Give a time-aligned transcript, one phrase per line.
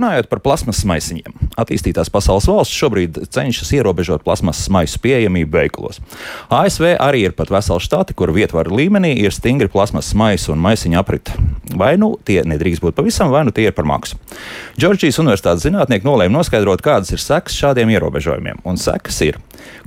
[0.00, 6.00] Runājot par plasmasas maisiņiem, attīstītās pasaules valsts šobrīd cenšas ierobežot plasmasas maisu pieejamību veikalos.
[6.52, 11.00] ASV arī ir pat veseli štati, kur vietvaru līmenī ir stingri plasmasas maisu un maisiņu
[11.00, 11.36] aprite.
[11.76, 14.18] Vai nu tie nedrīkst būt pavisam, vai nu tie ir par maksu.
[14.80, 18.62] Džordžijas Universitātes zinātnieki nolēma noskaidrot, kādas ir sekas šādiem ierobežojumiem.
[18.66, 19.38] Un sekas ir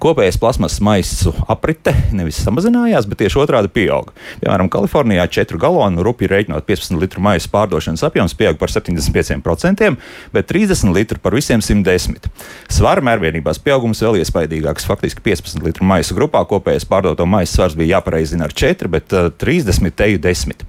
[0.03, 4.13] kopējais plasmasas maisu aprite nevis samazinājās, bet tieši otrādi pieauga.
[4.41, 9.93] Piemēram, Kalifornijā 4 galonu rupi rēķinot 15 litru maisu pārdošanas apjoms pieaug par 75%
[10.33, 12.29] bet 30 litru par visiem 110.
[12.73, 14.87] Svara mērvienībās pieaugums vēl iespaidīgāks.
[14.89, 19.29] Faktiski 15 litru maisa grupā kopējais pārdoto maisa svars bija jāpareizina ar 4, bet uh,
[19.43, 20.65] 30 teju 10.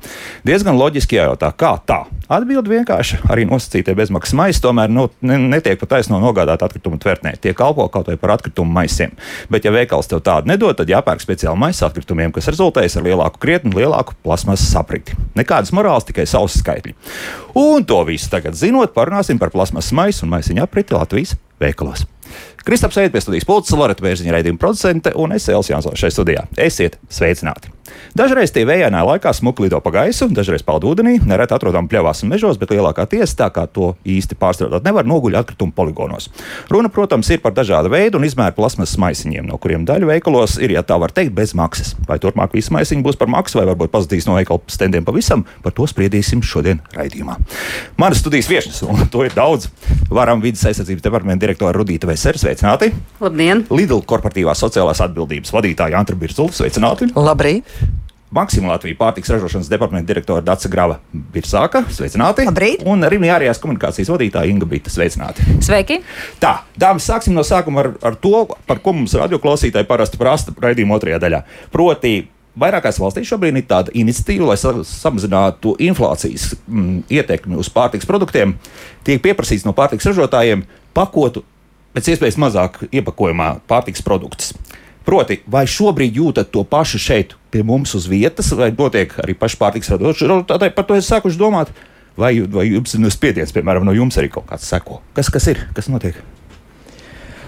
[0.47, 2.05] Diezgan loģiski jājautā, kā tā.
[2.33, 7.35] Atbilde vienkārši arī nosacītie bezmaksas maisi tomēr nu, netiek pat taisno nogādāt atkritumu tvertnē.
[7.41, 9.13] Tie kalpo kaut vai par atkritumu maisiem.
[9.53, 13.43] Bet, ja veikals tev tādu nedod, tad jāpērk speciāli maisa atkritumiem, kas rezultējas ar lielāku,
[13.45, 15.17] krietni lielāku plasmasas apriti.
[15.37, 16.97] Nekādas morāls, tikai savs skaitļi.
[17.55, 22.03] Un to visu tagad zinot, parunāsim par plasmasas maisu un maisiņu apriti Latvijas veikalos.
[22.65, 26.47] Kristaps Eidpēc studijas pulces, Loreta Bērziņa raidījuma producente un es Jansons šajā studijā.
[26.59, 27.74] Esiet sveicināti!
[28.15, 32.31] Dažreiz tie vējainā laikā smuki lido pa gaisu, dažreiz peld ūdenī, nereti atrodam pļavās un
[32.31, 36.29] mežos, bet lielākā tiesa, tā kā to īsti pārstrādāt nevar, noguļ atkritumu poligonos.
[36.71, 40.77] Runa, protams, ir par dažādu veidu un izmēru plasmasas maisiņiem, no kuriem daļa veikalos ir,
[40.77, 41.95] ja tā var teikt, bez maksas.
[42.09, 45.75] Vai turpmāk visi maisiņi būs par maksu, vai varbūt pazudīs no veikala standiem pavisam, par
[45.75, 47.37] to spriedīsim šodien raidījumā.
[48.01, 49.69] Manas studijas viesnes, un to ir daudz,
[50.15, 52.93] varam vidas aizsardzības departamenta direktora Rudīta Vesera, sveicināti!
[53.23, 53.67] Labdien!
[53.75, 57.11] Lidl korporatīvās sociālās atbildības vadītāja Antra Birzula, sveicināti!
[57.19, 57.69] Labrīt!
[58.35, 61.85] Maksimā Latvijas pārtiks ražošanas departamenta direktora Dāca Grava Birsāka.
[61.95, 62.43] Sveicināti!
[62.49, 62.83] Labrīt!
[62.91, 64.91] Un arī ārējās komunikācijas vadītāja Inga Bita.
[64.91, 65.45] Sveicināti!
[65.63, 66.01] Sveiki!
[66.43, 70.99] Tā, dāmas, sāksim no sākuma ar, ar to, par ko mums radioklausītāji parasti prasa raidījuma
[70.99, 71.45] otrajā daļā.
[71.75, 72.17] Proti,
[72.59, 78.55] Vairākās valstīs šobrīd ir tāda iniciatīva, lai samazinātu inflācijas mm, ietekmi uz pārtiks produktiem.
[79.07, 80.63] Tiek pieprasīts no pārtiks ražotājiem
[80.95, 81.43] pakotu
[81.95, 84.53] pēc iespējas mazāk iepakojumā pārtiks produktus.
[85.05, 89.59] Proti, vai šobrīd jūtat to pašu šeit, pie mums uz vietas, vai notiek arī paši
[89.61, 91.75] pārtiks ražotāji par to sākuši domāt,
[92.17, 95.03] vai, vai jums ir spiediens, piemēram, no jums arī kaut kāds seko?
[95.17, 95.67] Kas, kas ir?
[95.77, 96.17] Kas notiek?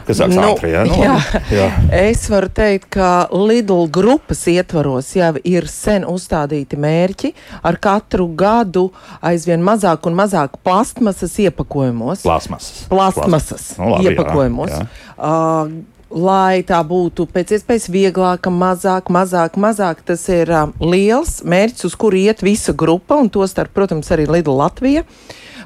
[0.06, 0.84] Kas sāks nu, ātri, jā?
[0.86, 1.14] Nu, jā.
[1.50, 1.66] jā.
[1.98, 7.32] Es varu teikt, ka Lidl grupas ietvaros jau ir sen uzstādīti mērķi
[7.66, 8.86] ar katru gadu
[9.18, 12.22] aizvien mazāk un mazāk plastmasas iepakojumos.
[12.22, 12.86] Plasmasas.
[12.92, 14.76] Plasmasas Nu, labi, jā, iepakojumos.
[14.76, 14.86] jā.
[15.16, 20.04] Uh, lai tā būtu pēc iespējas vieglāka, mazāk, mazāk, mazāk.
[20.06, 24.56] Tas ir uh, liels mērķis, uz kuru iet visa grupa, un tostarp, protams, arī Lidl
[24.60, 25.06] Latvija.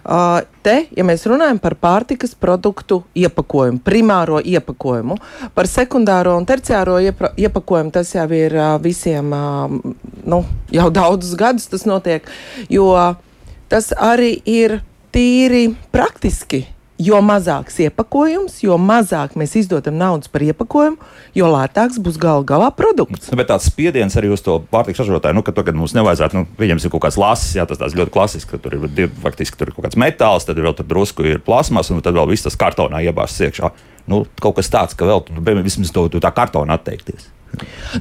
[0.01, 5.19] Uh, te, ja mēs runājam par pārtikas produktu iepakojumu, primāro iepakojumu,
[5.53, 9.69] par sekundāro un terciāro iepa iepakojumu, tas jau ir uh, visiem uh,
[10.25, 10.41] nu,
[10.73, 12.25] jau daudzus gadus tas notiek,
[12.73, 12.89] jo
[13.69, 14.81] tas arī ir
[15.13, 16.65] tīri praktiski.
[17.01, 20.99] Jo mazāks iepakojums, jo mazāk mēs izdodam naudas par iepakojumu,
[21.37, 23.31] jo lētāks būs gal galā produkts.
[23.33, 26.49] Nu, bet tāds spiediens arī uz to pārtiks ražotāju, nu, ka tagad mums nevajadzētu, nu,
[26.61, 29.73] viņiem ir kaut kāds lasis, jā, tas tāds ļoti klasisks, ka tur ir faktiski tur
[29.73, 32.59] ir kaut kāds metāls, tad vēl tur drusku ir plasmas, un tad vēl viss tas
[32.61, 33.73] kartonā iebāzts iekšā.
[34.11, 37.31] Nu, kaut kas tāds, ka vēl tu, nu, vismaz to, to tā kartona atteikties.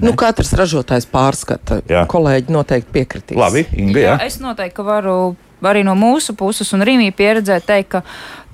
[0.03, 1.79] Nu, katrs ražotājs pārskata.
[1.89, 2.03] Jā.
[2.09, 3.39] Kolēģi noteikti piekritīs.
[3.39, 4.11] Labi, Inga, jā.
[4.11, 5.15] Jā, es noteikti varu
[5.65, 8.03] arī no mūsu puses un Rīmī pieredzēt, teikt, ka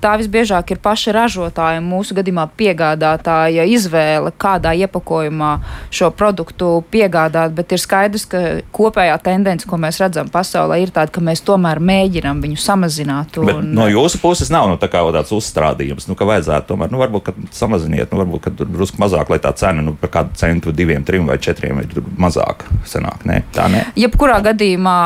[0.00, 5.52] tā visbiežāk ir paša ražotāja, mūsu gadījumā piegādātāja izvēle, kādā iepakojumā
[5.94, 7.54] šo produktu piegādāt.
[7.56, 8.42] Bet ir skaidrs, ka
[8.76, 13.40] kopējā tendence, ko mēs redzam pasaulē, ir tāda, ka mēs tomēr mēģinām viņu samazināt.
[13.46, 17.00] Bet no jūsu puses nav nu, tā kā tāds uzstādījums, nu, ka vajadzētu tomēr, nu,
[17.00, 21.28] varbūt, samaziniet, nu, varbūt, drusku mazāk, lai tā cena, nu, par kādu centu, diviem, trim
[21.30, 23.24] vai četriem ir mazāk sanāk.
[23.26, 23.82] Nē, tā nē.
[23.98, 24.98] Jebkurā gadījumā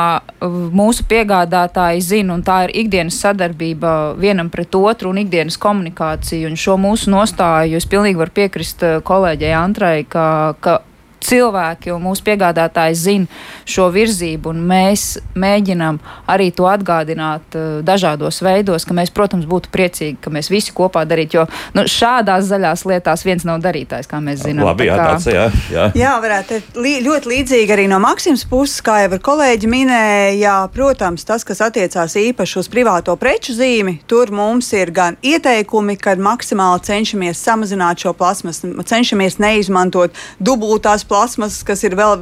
[0.75, 6.49] mūsu piegādātāji zina, un tā ir ikdienas sadarbība vienam pret otru un ikdienas komunikācija.
[6.49, 10.25] Un šo mūsu nostāju es pilnīgi varu piekrist uh, kolēģei Antrai, ka,
[10.59, 10.79] ka
[11.25, 15.05] cilvēki un mūsu piegādātāji zina šo virzību, un mēs
[15.39, 15.99] mēģinām
[16.31, 21.03] arī to atgādināt uh, dažādos veidos, ka mēs, protams, būtu priecīgi, ka mēs visi kopā
[21.07, 21.45] darītu, jo
[21.77, 24.65] nu, šādās zaļās lietās viens nav darītājs, kā mēs zinām.
[24.71, 25.85] Labi, jā, Tā kā- tāds, jā, jā.
[26.01, 30.55] Jā, varētu lī, ļoti līdzīgi arī no Maksimas puses, kā jau ir kolēģi minēja.
[30.73, 36.19] Protams, tas, kas attiecās īpaši uz privāto preču zīmi, tur mums ir gan ieteikumi, kad
[36.21, 42.15] maksimāli cenšamies samazināt šo plasmas, cenšamies neizmantot dubultās plasmas, kas ir vēl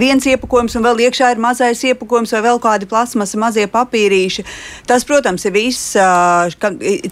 [0.00, 4.46] viens iepakojums, un vēl iekšā ir mazais iepakojums, vai vēl kādi plasmas, mazie papīrīši.
[4.88, 5.92] Tas, protams, ir viss,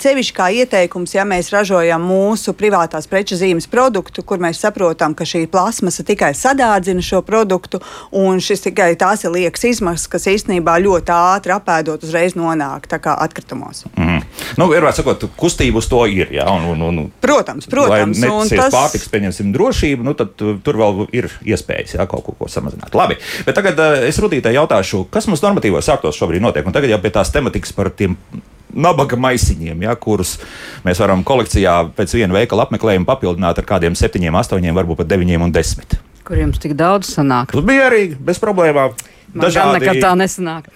[0.05, 5.29] cevišķi kā ieteikums, ja mēs ražojam mūsu privātās preču zīmes produktu, kur mēs saprotam, ka
[5.29, 7.83] šī plasmasa tikai sadārdzina šo produktu,
[8.17, 13.85] un šis tikai tās ir liekas izmaksas, kas īstenībā ļoti ātri apēdot uzreiz nonāk atkritumos.
[13.97, 14.19] Mm
[14.57, 16.31] nu, ir, sakot, kustība uz to ir.
[16.35, 18.21] Jā, un, un, un, protams, protams.
[18.23, 18.73] Lai tas...
[18.75, 22.95] pārtiks, pieņemsim, drošību, nu, tad tur vēl ir iespējas jā, kaut ko, ko samazināt.
[22.99, 26.93] Labi, bet tagad uh, es Rudītē jautāšu, kas mums normatīvos aktos šobrīd notiek, un tagad
[26.93, 28.17] jau pie tās tematikas par tiem
[28.75, 30.37] nabaga maisiņiem, ja, kurus
[30.87, 35.47] mēs varam kolekcijā pēc viena veikala apmeklējuma papildināt ar kādiem septiņiem, astoņiem, varbūt pat deviņiem
[35.47, 35.99] un desmit.
[36.29, 37.55] Kur jums tik daudz sanāk?
[37.55, 38.93] Tas bija arī bez problēmām.
[39.35, 39.85] Man dažādi...
[39.85, 40.69] gan tā nesanāk.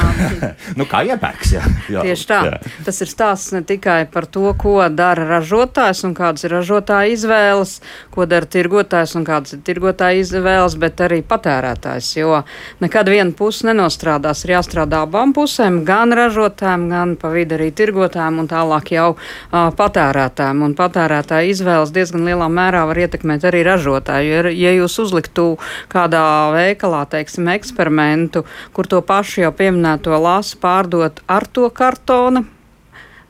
[0.78, 1.62] nu, kā iepērks, jā.
[1.94, 2.02] jā.
[2.04, 2.40] Tieši tā.
[2.50, 2.58] Jā.
[2.84, 7.78] Tas ir stāsts ne tikai par to, ko dara ražotājs un kādas ir ražotāja izvēles,
[8.12, 12.10] ko dara tirgotājs un kādas ir tirgotāja izvēles, bet arī patērētājs.
[12.20, 12.42] Jo
[12.84, 14.44] nekad viena puse nenostrādās.
[14.44, 19.70] Ir jāstrādā abām pusēm, gan ražotājiem, gan pa vidu arī tirgotājiem un tālāk jau uh,
[19.80, 20.66] patērētājiem.
[20.68, 24.30] Un patērētāja izvēles diezgan lielā mērā var ietekmēt arī ražotāju.
[24.30, 25.48] Ja, ja jūs uzliktu
[25.92, 26.24] kādā
[26.54, 28.44] veikalā, teiksim, eksperimentu,
[28.74, 32.42] kur to pašu jau pieminēto lasu pārdot ar to kartona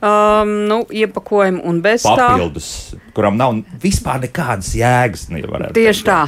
[0.01, 3.01] um, nu, iepakojumu un bez Papildus, tā.
[3.15, 5.27] Kuram nav vispār nekādas jēgas.
[5.29, 5.41] Nu,
[5.75, 6.09] Tieši teikt.
[6.09, 6.21] tā.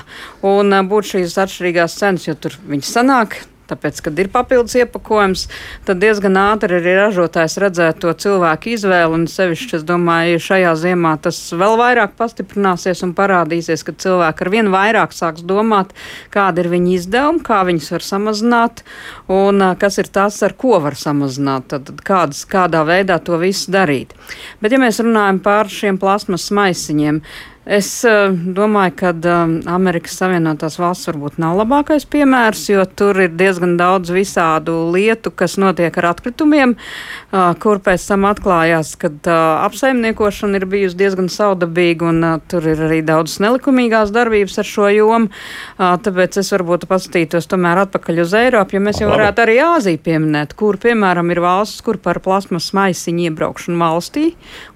[0.47, 5.45] Un uh, būtu šīs atšķirīgās cenas, jo tur viņi sanāk Tāpēc, kad ir papildus iepakojums,
[5.87, 9.15] tad diezgan ātri arī ražotājs redzētu to cilvēku izvēli.
[9.15, 14.51] Un sevišķi, es domāju, šajā ziemā tas vēl vairāk pastiprināsies un parādīsies, ka cilvēki ar
[14.51, 15.93] vien vairāk sāks domāt,
[16.33, 18.83] kāda ir viņa izdevuma, kā viņus var samazināt
[19.31, 23.71] un kas ir tas, ar ko var samazināt, tad, tad kādas, kādā veidā to visu
[23.71, 24.11] darīt.
[24.59, 27.23] Bet, ja mēs runājam par šiem plasmas maisiņiem,
[27.63, 33.37] Es uh, domāju, ka uh, Amerikas Savienotās valsts varbūt nav labākais piemērs, jo tur ir
[33.39, 39.35] diezgan daudz visādu lietu, kas notiek ar atkritumiem, uh, kur pēc tam atklājās, ka uh,
[39.63, 42.19] apsaimniekošana ir bijusi diezgan saudabīga un
[42.51, 45.31] tur ir arī daudz nelikumīgās darbības ar šo jomu.
[45.79, 50.55] Tāpēc es varbūt paskatītos tomēr atpakaļ uz Eiropu, jo mēs jau varētu arī Āziju pieminēt,
[50.59, 54.25] kur, piemēram, ir valsts, kur par plasmas maisiņu iebraukšanu valstī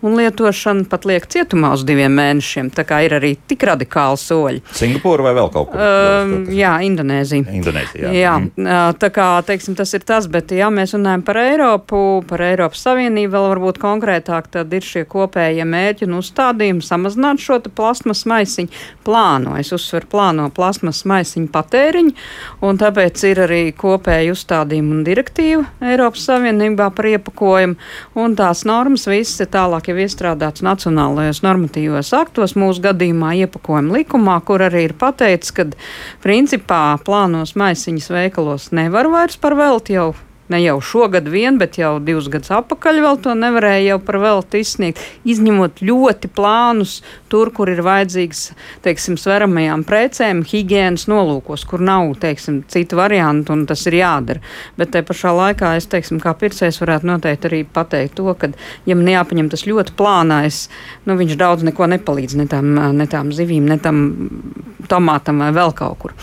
[0.05, 2.71] un lietošanu pat liek cietumā uz diviem mēnešiem.
[3.07, 4.61] Ir arī tik radikāli soļi.
[4.75, 5.81] Singapūra vai vēl kaut kur?
[5.81, 7.47] Uh, jā, Indonēzija.
[7.57, 8.13] Indonēzija jā.
[8.21, 8.97] jā mm.
[9.01, 13.31] Tā kā teiksim, tas ir tas, bet ja mēs runājam par Eiropu, par Eiropas Savienību,
[13.33, 19.55] vēl varbūt konkrētāk, tad ir šie kopējie mērķi un uzstādījumi samazināt šo plasmas maisiņu plāno.
[19.59, 22.13] Es uzsveru plāno plasmas maisiņu patēriņu,
[22.67, 27.77] un tāpēc ir arī kopēji uzstādījumi un direktīva Eiropas Savienībā par iepakojumu,
[28.19, 34.37] un tās normas visas ir tālāk jau iestrādātas nacionālajos normatīvos aktos mūsu gadījumā iepakojuma likumā,
[34.45, 35.69] kur arī ir pateicis, ka
[36.23, 40.11] principā plānos maisiņas veikalos nevar vairs par velti jau
[40.47, 44.61] Ne jau šogad vien, bet jau divus gadus atpakaļ vēl to nevarēja jau par velti
[44.63, 48.43] izsniegt, izņemot ļoti plānus tur, kur ir vajadzīgs,
[48.85, 54.43] teiksim, sveramajām precēm, higiēnas nolūkos, kur nav, teiksim, citu variantu, un tas ir jādara.
[54.79, 58.53] Bet te pašā laikā es, teiksim, kā pircējs varētu noteikti arī pateikt to, ka,
[58.87, 60.61] ja man jāpaņem tas ļoti plānais,
[61.09, 64.05] nu, viņš daudz neko nepalīdz ne tām, ne tām zivīm, ne tam
[64.87, 66.15] tomātam vai vēl kaut kur.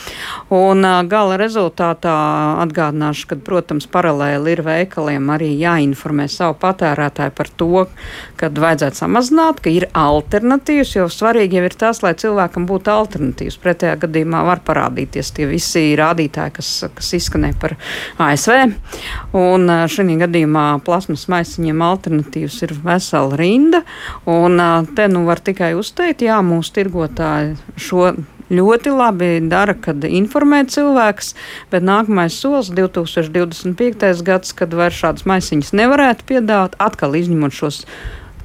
[0.54, 0.80] Un
[1.12, 2.16] gala rezultātā
[2.64, 7.86] atgādināšu, ka, protams, paralēli paralēli ir veikaliem arī jāinformē savu patērētāju par to,
[8.38, 13.58] kad vajadzētu samazināt, ka ir alternatīvas, jo svarīgi jau ir tas, lai cilvēkam būtu alternatīvas.
[13.62, 17.76] Pretējā gadījumā var parādīties tie visi rādītāji, kas, kas izskanēja par
[18.22, 18.74] ASV.
[19.34, 23.82] Un šajā gadījumā plasmas maisiņiem alternatīvas ir vesela rinda.
[24.30, 24.60] Un
[24.94, 28.12] te nu var tikai uzteikt, jā, mūsu tirgotāji šo
[28.50, 31.34] ļoti labi dara, kad informē cilvēks,
[31.70, 34.22] bet nākamais solis- 2025.
[34.22, 37.84] gads, kad vairs šādas maisiņas nevarētu piedāvāt, atkal izņemot šos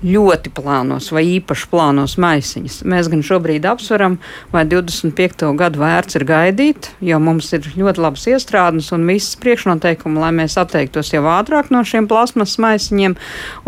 [0.03, 2.81] ļoti plānos vai īpaši plānos maisiņus.
[2.87, 4.17] Mēs gan šobrīd apsveram,
[4.53, 5.49] vai 25.
[5.59, 10.55] gadu vērts ir gaidīt, jo mums ir ļoti labas iestrādes un visas priekšnoteikumi, lai mēs
[10.61, 13.17] atteiktos jau ātrāk no šiem plasmas maisiņiem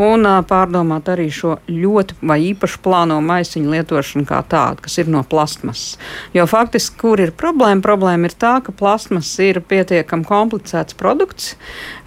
[0.01, 5.11] un uh, pārdomāt arī šo ļoti vai īpaši plāno maisiņu lietošanu kā tādu, kas ir
[5.11, 5.97] no plasmas.
[6.35, 7.83] Jo faktiski, kur ir problēma?
[7.83, 11.55] Problēma ir tā, ka plasmas ir pietiekami komplicēts produkts.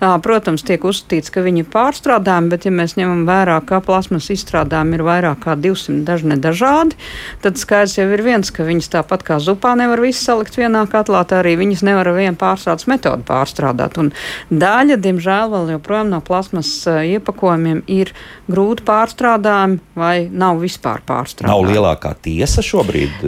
[0.00, 4.13] Uh, protams, tiek uzskatīts, ka viņi ir pārstrādājumi, bet ja mēs ņemam vērā, ka plasmas
[4.14, 6.94] plasmas izstrādājumi ir vairāk kā 200 daži nedažādi,
[7.42, 11.24] tad skaidrs jau ir viens, ka viņas tāpat kā zupā nevar visu salikt vienā katlā,
[11.26, 13.98] tā arī viņas nevar ar vienu pārstrādes metodu pārstrādāt.
[13.98, 14.12] Un
[14.50, 18.12] daļa, diemžēl, vēl joprojām no plasmas iepakojumiem ir
[18.46, 21.50] grūti pārstrādājumi vai nav vispār pārstrādājumi.
[21.50, 23.24] Nav lielākā tiesa šobrīd.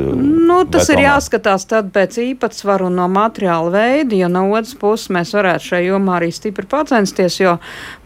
[0.47, 5.35] Nu, tas ir jāskatās tad pēc īpatsvaru no materiāla veida, jo no otras puses mēs
[5.35, 7.57] varētu šajā jomā arī stipri pacensties, jo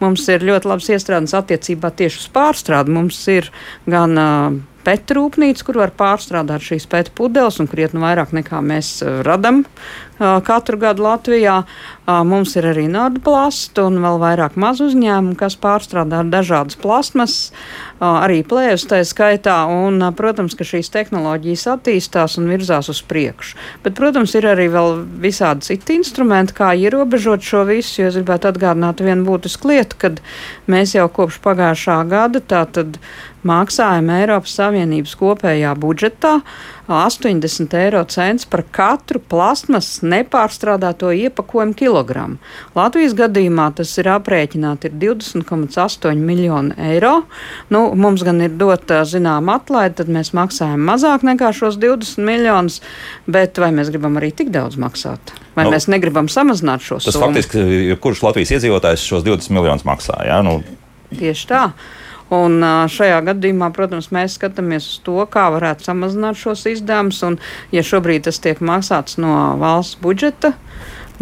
[0.01, 2.29] mums ir ļoti labs iestrādes attiecībā tieši uz
[2.71, 2.93] pārstrādi.
[2.95, 3.49] Mums ir
[3.89, 9.01] gan uh, pēta rūpnīca, kur var pārstrādāt šīs pēta pudeles, un krietni vairāk nekā mēs
[9.25, 9.65] radām
[10.45, 11.61] katru gadu Latvijā.
[12.07, 17.35] Mums ir arī nāda plasta un vēl vairāk mazu uzņēmumu, kas pārstrādā dažādas plasmas,
[18.01, 19.61] arī plēves tā skaitā.
[19.71, 23.55] Un, protams, ka šīs tehnoloģijas attīstās un virzās uz priekšu.
[23.85, 28.03] Bet, protams, ir arī vēl visādi citi instrumenti, kā ierobežot šo visu.
[28.09, 30.23] Es gribētu atgādināt vienu būtisku lietu, kad
[30.71, 32.99] mēs jau kopš pagājušā gada tātad
[33.47, 36.35] maksājam Eiropas Savienības kopējā budžetā
[36.91, 42.39] 80 eiro cents par katru plasmas nepārstrādāto iepakojumu kilogramu.
[42.77, 47.13] Latvijas gadījumā tas ir aprēķināti ir 20,8 miljoni eiro.
[47.73, 52.81] Nu, mums gan ir dota zinām atlaide, tad mēs maksājam mazāk nekā šos 20 miljonus,
[53.31, 55.33] bet vai mēs gribam arī tik daudz maksāt?
[55.55, 57.11] Vai nu, mēs negribam samazināt šo summu?
[57.11, 60.21] Tas faktiski, kurš Latvijas iedzīvotājs šos 20 miljonus maksā?
[60.27, 60.39] Ja?
[60.45, 60.61] Nu.
[61.11, 61.65] Tieši tā.
[62.31, 67.19] Un šajā gadījumā, protams, mēs skatāmies uz to, kā varētu samazināt šos izdevumus.
[67.75, 70.53] Ja šobrīd tas tiek maksāts no valsts budžeta,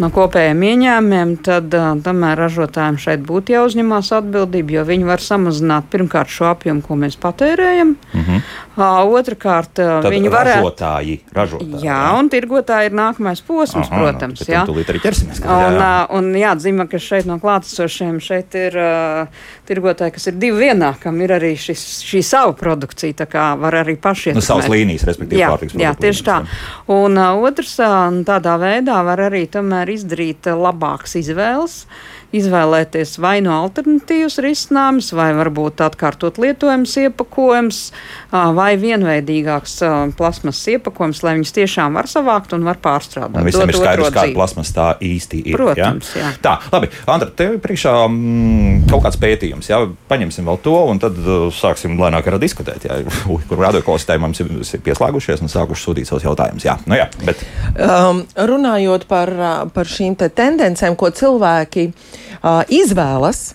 [0.00, 6.32] no kopējiem ieņēmumiem, tad tomēr ražotājiem šeit būtu jāuzņemās atbildība, jo viņi var samazināt pirmkārt
[6.32, 7.94] šo apjomu, ko mēs patērējam.
[8.14, 8.42] Mm -hmm.
[9.20, 10.46] Otrakārt, uh, viņi var.
[10.46, 11.82] Ražotāji, ražotāji.
[11.84, 14.44] Jā, jā, un tirgotāji ir nākamais posms, Aha, protams.
[14.48, 15.42] Jā, tūlīt arī ķersimies.
[15.44, 20.64] Un, jā, un jāatzīmē, ka šeit no klātesošiem šeit ir uh, tirgotāji, kas ir divi
[20.64, 24.32] vienā, kam ir arī šis, šī sava produkcija, tā kā var arī paši.
[24.34, 26.40] Nu, savas līnijas, respektīvi, jā, jā, tieši tā.
[26.88, 31.86] Un uh, otrs, uh, tādā veidā var arī tomēr var izdarīt eh, labākas izvēles,
[32.36, 37.90] izvēlēties vai no alternatīvas risinājumus, vai varbūt atkārtot lietojams iepakojums,
[38.30, 39.80] vai vienveidīgāks
[40.18, 43.40] plasmas iepakojums, lai viņas tiešām var savākt un var pārstrādāt.
[43.42, 45.58] Un visam ir skaidrs, kāda plasmas tā īsti ir.
[45.58, 46.28] Protams, ja?
[46.28, 46.32] jā.
[46.44, 51.02] Tā, labi, Andra, tev ir priekšā mm, kaut kāds pētījums, jā, paņemsim vēl to un
[51.02, 53.00] tad uh, sāksim lēnāk arī diskutēt, jā,
[53.50, 54.52] kur radioklausītāji mums ir,
[54.86, 56.66] pieslēgušies un sākuši sūtīt savus jautājumus.
[56.66, 57.44] Jā, nu jā, bet.
[57.76, 59.32] Um, runājot par,
[59.74, 63.50] par šīm te tendencēm, ko cilvēki uh, izvēlas,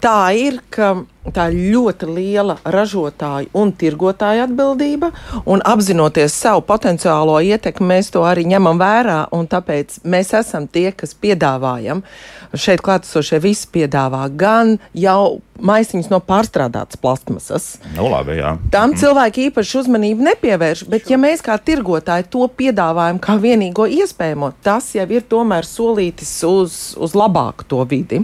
[0.00, 0.94] tā ir, ka
[1.34, 5.10] tā ir ļoti liela ražotāju un tirgotāju atbildība,
[5.46, 10.90] un apzinoties savu potenciālo ietekmi, mēs to arī ņemam vērā, un tāpēc mēs esam tie,
[10.92, 12.02] kas piedāvājam.
[12.50, 17.66] Šeit klātesošie visi piedāvā gan jau maisiņus no pārstrādātas plastmasas.
[17.94, 18.54] Nu, labi, jā.
[18.72, 19.00] Tam mm.
[19.00, 24.90] cilvēki īpaši uzmanību nepievērš, bet ja mēs kā tirgotāji to piedāvājam kā vienīgo iespējamo, tas
[24.96, 28.22] jau ir tomēr solītis uz, uz labāku to vidi.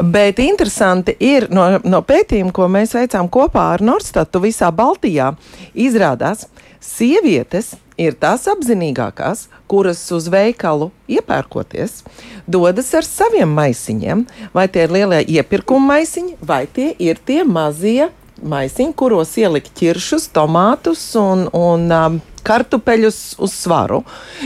[0.00, 5.34] Bet interesanti ir no, no pētījuma, ko mēs veicām kopā ar Norstatu visā Baltijā,
[5.74, 6.48] izrādās,
[6.84, 12.02] sievietes ir tās apzinīgākās, kuras uz veikalu iepērkoties,
[12.50, 14.26] dodas ar saviem maisiņiem.
[14.54, 18.10] Vai tie ir lielie iepirkuma maisiņi, vai tie ir tie mazie
[18.44, 24.02] maisiņi, kuros ielikt ķiršus, tomātus un, un um, kartupeļus uz svaru.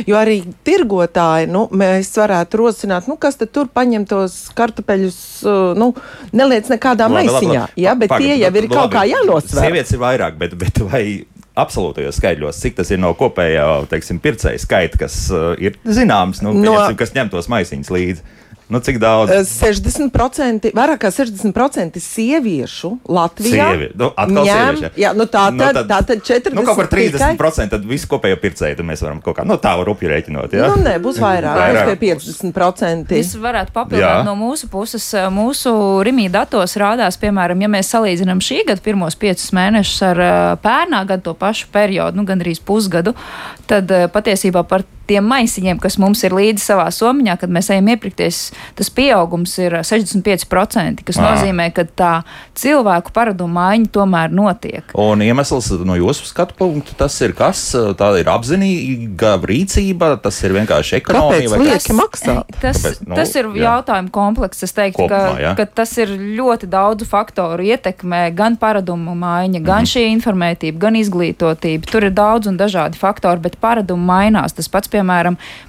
[0.06, 5.18] Jo arī tirgotāji, nu, mēs varētu rosināt, nu, kas tad tur paņem tos kartupeļus,
[5.48, 5.90] uh, nu,
[6.36, 7.64] neliec nekādā labi, maisiņā.
[7.64, 7.86] Labi, labi.
[7.86, 8.76] Jā, bet Pagad, tie jau ir labi.
[8.76, 9.64] kaut kā jānosver.
[9.64, 11.04] Sievietes ir vairāk, bet, bet vai
[11.58, 16.54] absolūtajos skaidros, cik tas ir no kopējā teiksim, pircēja skaita, kas uh, ir zināms, nu,
[16.62, 18.37] no, kas ņem tos maisiņus līdzi.
[18.68, 19.32] Nu, cik daudz?
[19.32, 23.68] 60%, eh, vairāk kā 60% sieviešu Latvijā.
[23.72, 23.86] Sievi.
[23.96, 24.90] Nu, atkal ņem, sievieši.
[25.00, 26.54] Jā, nu tā nu, tad, nu, tad, tā tad 40%.
[26.58, 29.72] Nu, kaut kur 30% tad visu kopējo pircēju, tad mēs varam kaut kā, nu tā
[29.80, 30.68] var rupi rēķinot, jā?
[30.68, 31.94] Nu, nē, būs vairāk, vairāk.
[31.96, 33.16] pie 50%.
[33.16, 35.08] Es varētu papildināt no mūsu puses.
[35.16, 35.72] Eh, mūsu
[36.04, 41.06] rimī datos rādās, piemēram, ja mēs salīdzinām šī gada pirmos piecus mēnešus ar eh, pērnā
[41.08, 43.16] gadu to pašu periodu, nu gandrīz pusgadu,
[43.64, 48.40] tad patiesībā par tiem maisiņiem, kas mums ir līdzi savā somiņā, kad mēs ejam iepirkties,
[48.78, 51.26] tas pieaugums ir 65%, kas à.
[51.30, 52.12] nozīmē, ka tā
[52.58, 54.94] cilvēku paradumu maiņa tomēr notiek.
[54.98, 57.64] Un iemesls no jūsu skatu punkta tas ir kas?
[57.98, 61.48] Tā ir apzinīga rīcība, tas ir vienkārši ekonomija.
[61.48, 62.54] Kāpēc lieki maksāt?
[62.60, 63.02] Tas, Kāpēc?
[63.06, 63.64] Nu, tas ir jā.
[63.64, 64.66] jautājuma komplekss.
[64.66, 65.52] Es teiktu, Kopumā, ka, jā.
[65.58, 69.92] ka tas ir ļoti daudzu faktoru ietekmē gan paradumu maiņa, gan mm -hmm.
[69.92, 71.90] šī informētība, gan izglītotība.
[71.90, 74.52] Tur ir daudz un dažādi faktori, bet paradumu mainās.
[74.52, 74.97] Tas pats, piemēram,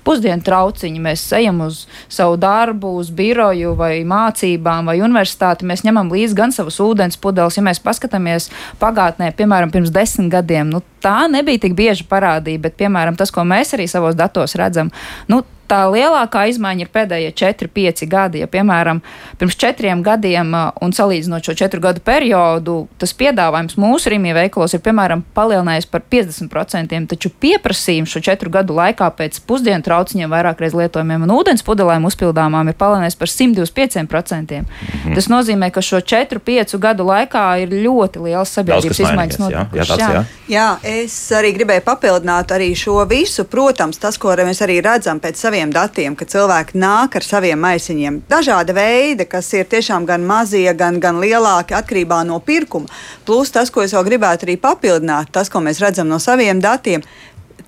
[0.08, 1.04] pusdienu trauciņi.
[1.04, 5.68] Mēs ejam uz savu darbu, uz biroju vai mācībām vai universitāti.
[5.70, 8.50] Mēs ņemam līdzi gan savus ūdens pudeles, ja mēs paskatāmies
[8.82, 10.72] pagātnē, piemēram, pirms desmit gadiem.
[10.74, 14.92] Nu, tā nebija tik bieža parādība, bet, piemēram, tas, ko mēs arī savos datos redzam,
[15.32, 18.42] nu, tā lielākā izmaiņa ir pēdējie 4-5 gadi.
[18.44, 19.02] Ja, piemēram,
[19.40, 24.84] pirms četriem gadiem, un salīdzinot šo četru gadu periodu, tas piedāvājums mūsu rīmī veikalos ir
[24.86, 30.76] piemēram palielinājies par 50%, taču pieprasījums šo četru gadu laikā pēc pusdienu trauciņiem, vairāk reiz
[30.78, 34.64] lietojumiem un ūdens pudelēm uzpildāmām ir palielinājies par 125%.
[34.64, 35.16] Mhm.
[35.16, 40.00] Tas nozīmē, ka šo 4-5 gadu laikā ir ļoti liels sabiedrības izmaiņas notikušas.
[40.00, 40.24] Jā, jā, jā.
[40.50, 40.68] jā,
[41.04, 43.46] es arī gribēju papildināt arī šo visu.
[43.50, 47.60] Protams, tas, ko mēs arī redzam pēc saviem saviem datiem, ka cilvēki nāk ar saviem
[47.60, 48.22] maisiņiem.
[48.30, 52.88] Dažāda veida, kas ir tiešām gan mazie, gan, gan lielāki atkarībā no pirkuma.
[53.26, 57.04] Plus tas, ko es vēl gribētu arī papildināt, tas, ko mēs redzam no saviem datiem,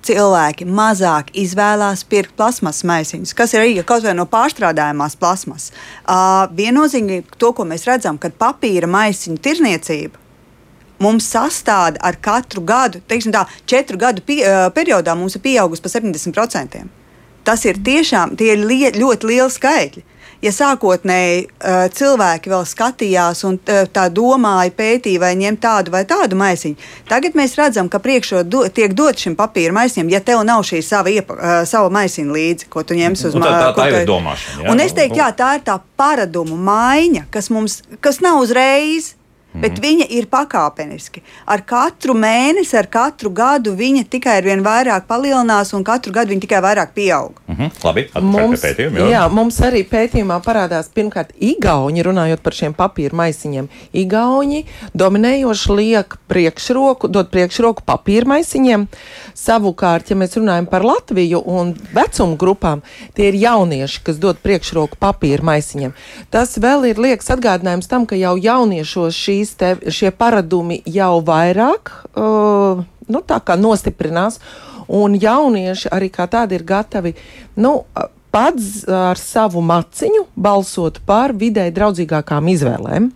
[0.02, 5.68] cilvēki mazāk izvēlās pirkt plasmas maisiņus, kas ir arī kaut vai no pārstrādājumās plasmas.
[6.06, 10.16] Uh, viennozīmīgi to, ko mēs redzam, kad papīra maisiņu tirniecība
[11.02, 15.84] mums sastāda ar katru gadu, teiksim tā, četru gadu pie, uh, periodā mums ir pieaugusi
[15.84, 17.01] par 70%.
[17.44, 20.08] Tas ir tiešām ir li ļoti lieli skaitļi.
[20.42, 26.00] Ja sākotnēji uh, cilvēki vēl skatījās un uh, tā domāja, pētīja, vai ņemt tādu vai
[26.08, 30.42] tādu maisiņu, tagad mēs redzam, ka priekšrocība do, tiek dot šim papīra maisiņam, ja tev
[30.48, 33.54] nav šī sava, iepa, uh, sava maisiņa līdzi, ko tu ņemsi uz mājas.
[33.54, 34.66] Tā, tā, tā ir domāšana.
[34.66, 34.74] Jā?
[34.74, 39.12] Un es teiktu, jā, tā ir tā paradumu maiņa, kas mums kas nav uzreiz
[39.54, 39.82] bet mm.
[39.84, 41.22] viņa ir pakāpeniski.
[41.46, 46.32] Ar katru mēnesi, ar katru gadu viņa tikai ar vien vairāk palielinās, un katru gadu
[46.32, 47.40] viņa tikai vairāk pieaug.
[47.46, 47.70] Mm -hmm.
[47.84, 49.08] Labi, mums, pētījumu, jā.
[49.10, 53.68] jā, mums arī pētījumā parādās pirmkārt Igauni, runājot par šiem papīra maisiņiem.
[53.92, 58.86] Igauni dominējoši liek priekšroku, dod priekšroku papīra maisiņiem.
[59.34, 62.82] Savukārt, ja mēs runājam par Latviju un vecumu grupām,
[63.14, 65.92] tie ir jaunieši, kas dod priekšroku papīra maisiņiem.
[66.30, 71.92] Tas vēl ir liekas atgādinājums tam, ka jau jauniešos šī te, šie paradumi jau vairāk
[72.14, 73.22] uh, nu,
[73.58, 74.40] nostiprinās,
[74.88, 77.14] un jaunieši arī kā tādi ir gatavi.
[77.56, 77.82] Nu,
[78.32, 83.10] Pats ar savu maciņu balsot par vidē draudzīgākām izvēlēm.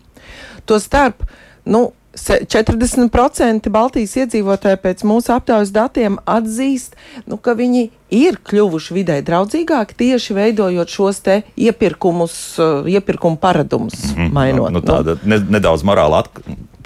[0.68, 1.25] Tostarp,
[1.64, 6.96] nu, 40% Baltijas iedzīvotāji pēc mūsu aptaujas datiem atzīst,
[7.28, 11.23] nu, ka viņi ir kļuvuši vidē draudzīgāki tieši veidojot šos
[11.56, 14.32] iepirkumus, uh, iepirkumu paradumus, mm -hmm.
[14.32, 14.71] mainot.
[14.71, 16.25] Nu, nu, tāda ne, nedaudz morāla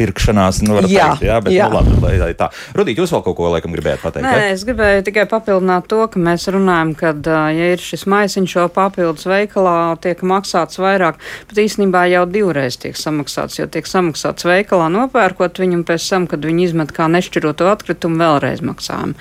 [0.00, 1.68] pirkšanās, nu, jā, teikt, jā, bet, jā.
[1.68, 2.48] Nu, labi, lai, lai tā.
[2.76, 4.24] Rudīt, jūs vēl kaut ko laikam gribējāt pateikt?
[4.24, 4.48] Nē, ja?
[4.54, 7.12] es gribēju tikai papildināt to, ka mēs runājam, ka,
[7.54, 12.96] ja ir šis maisiņš jau papildus veikalā, tiek maksāts vairāk, bet īstenībā jau divreiz tiek
[12.98, 17.68] samaksāts, jo tiek samaksāts veikalā nopērkot viņu un pēc tam, kad viņi izmet kā nešķiroto
[17.70, 19.14] atkritumu, vēlreiz maksājam.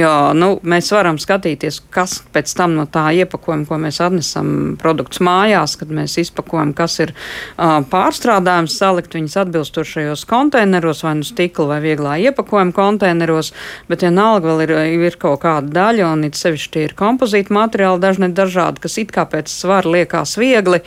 [0.00, 5.22] Jo, nu, mēs varam skatīties, kas pēc tam no tā iepakojuma, ko mēs atnesam produktus
[5.24, 11.24] mājās, kad mēs izpakojam, kas ir uh, pārstrādājums, salikt viņus atbilstošajos tādos konteineros, vai nu
[11.24, 13.52] stikla vai vieglā iepakojuma konteineros,
[13.88, 14.72] bet vienalga vēl ir,
[15.08, 19.12] ir kaut kāda daļa, un it sevišķi tie ir kompozīti materiāli, dažni dažādi, kas it
[19.12, 20.80] kā pēc svara liekas viegli,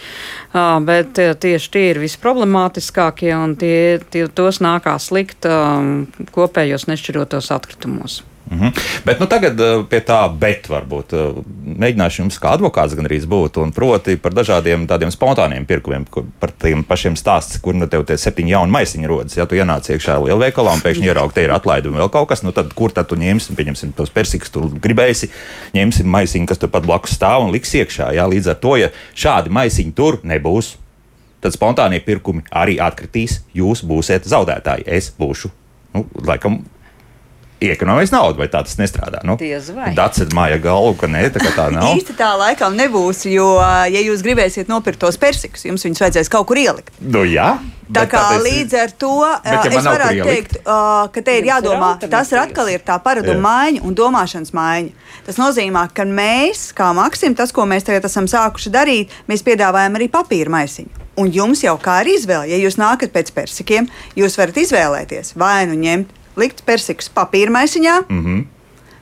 [0.54, 5.46] bet tieši tie ir visproblemātiskākie, un tie, tie tos nākās likt
[6.32, 8.24] kopējos nešķirotos atkritumos.
[8.52, 8.72] Mm -hmm.
[9.06, 11.44] Bet nu, tagad uh, pie tā, bet varbūt uh,
[11.80, 16.24] mēģināšu jums kā advokāts gan arī būt, un proti par dažādiem tādiem spontāniem pirkumiem, kur,
[16.40, 19.38] par tiem pašiem stāstiem, kur nu tev tie septiņi jauni maisiņi rodas.
[19.38, 22.44] Ja tu ienāc iekšā lielveikalā un pēkšņi ieraugi, te ir atlaidi un vēl kaut kas,
[22.44, 25.30] nu tad kur tad tu ņemsi, pieņemsim tos persikus, tu gribēsi,
[25.74, 28.14] ņemsim maisiņu, kas tur pat blakus stāv un liks iekšā.
[28.14, 28.28] Ja?
[28.28, 30.78] Līdz ar to, ja šādi maisiņi tur nebūs,
[31.42, 34.88] tad spontānie pirkumi arī atkritīs, jūs būsiet zaudētāji.
[34.88, 35.52] Es būšu,
[35.94, 36.64] nu, laikam,
[37.64, 39.24] iekonomēs naudu, vai tā tas nestrādā.
[39.28, 41.94] Nu, ir māja galva, ka nē, tā, tā nav.
[41.98, 46.48] Īsti tā laikam nebūs, jo, ja jūs gribēsiet nopirkt tos persikus, jums viņus vajadzēs kaut
[46.50, 46.94] kur ielikt.
[47.02, 47.56] Nu, jā.
[47.88, 51.48] Tā kā tas, līdz ar to bet, ja es varētu teikt, uh, ka te ir
[51.48, 55.08] jādomā, tas ir atkal ir tā paraduma maiņa un domāšanas maiņa.
[55.24, 59.96] Tas nozīmē, ka mēs, kā Maksim, tas, ko mēs tagad esam sākuši darīt, mēs piedāvājam
[59.96, 61.06] arī papīra maisiņu.
[61.18, 63.88] Un jums jau kā ir izvēle, ja jūs nākat pēc persikiem,
[64.20, 67.98] jūs varat izvēlēties vai nu ņemt likt persikus papīra maisiņā.
[68.10, 68.46] Mm -hmm.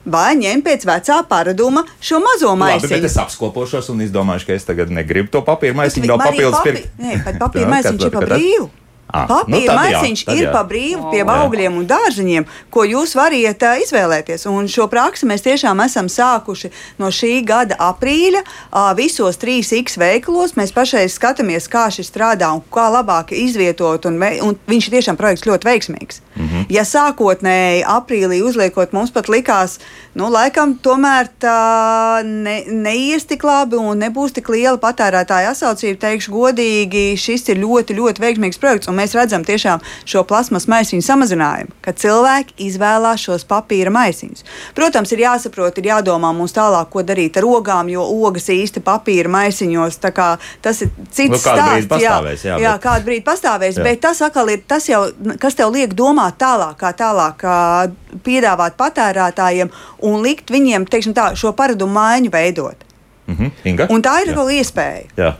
[0.06, 2.94] Vai ņemt pēc vecā paraduma šo mazo maisiņu?
[2.94, 6.90] Labi, es apskopošos un izdomāju, ka es tagad negribu to papīra maisiņu vēl papildus pirkt.
[6.98, 8.68] Nē, pat papīra maisiņš ir pa brīvu.
[9.16, 13.64] Ah, Papīra nu maisiņš jā, ir pa brīvu pie augļiem un dārziņiem, ko jūs varat
[13.64, 14.46] uh, izvēlēties.
[14.50, 18.42] Un šo praksi mēs tiešām esam sākuši no šī gada aprīļa.
[18.70, 24.08] Uh, visos trīs X veikalos mēs pašai skatāmies, kā šis strādā un kā labāk izvietot.
[24.10, 26.22] Un, un viņš ir tiešām projekts ļoti veiksmīgs.
[26.36, 26.66] Mm -hmm.
[26.68, 29.78] Ja sākotnēji aprīlī uzliekot, mums pat likās,
[30.14, 36.32] nu, laikam tomēr tā ne, neies tik labi un nebūs tik liela patērētāja atsaucība, teikšu
[36.32, 41.94] godīgi, šis ir ļoti, ļoti veiksmīgs projekts, mēs redzam tiešām šo plasmas maisiņu samazinājumu, ka
[41.94, 44.42] cilvēki izvēlās šos papīra maisiņus.
[44.74, 49.30] Protams, ir jāsaprot, ir jādomā mums tālāk, ko darīt ar ogām, jo ogas īsti papīra
[49.30, 50.28] maisiņos, tā kā
[50.62, 52.02] tas ir cits Nu, stāsts.
[52.02, 53.84] Jā, jā, jā bet- kādu brīdi pastāvēs, Jā.
[53.86, 55.04] bet tas atkal ir tas jau,
[55.38, 57.92] kas tev liek domāt tālāk, kā tālāk ā,
[58.24, 59.70] piedāvāt patērētājiem
[60.02, 62.82] un likt viņiem, teiksim tā, šo paradumu maiņu veidot.
[63.28, 63.50] Mhm.
[63.64, 63.86] Inga?
[63.90, 64.36] Un tā ir Jā.
[64.38, 65.06] vēl iespēja.
[65.16, 65.34] Jā.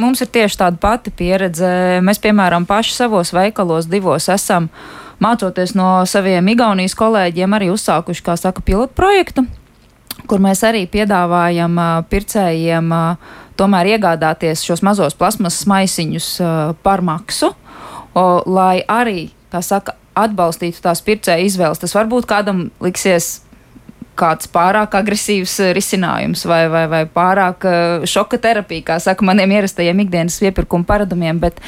[0.00, 1.68] Mums ir tieši tāda pati pieredze.
[2.04, 4.70] Mēs, piemēram, paši savos veikalos divos esam
[5.20, 9.44] mācoties no saviem Igaunijas kolēģiem, arī uzsākuši, kā saka, pilotu projektu,
[10.30, 11.76] kur mēs arī piedāvājam
[12.08, 12.94] pircējiem
[13.60, 16.30] tomēr iegādāties šos mazos plasmasas maisiņus
[16.86, 17.52] par maksu,
[18.48, 21.80] lai arī, kā saka, atbalstītu tās pircēja izvēles.
[21.82, 23.42] Tas varbūt kādam liksies
[24.20, 29.54] kāds pārāk agresīvs eh, risinājums vai, vai, vai pārāk eh, šoka terapija, kā saka, maniem
[29.56, 31.60] ierastajiem ikdienas iepirkuma paradumiem, bet,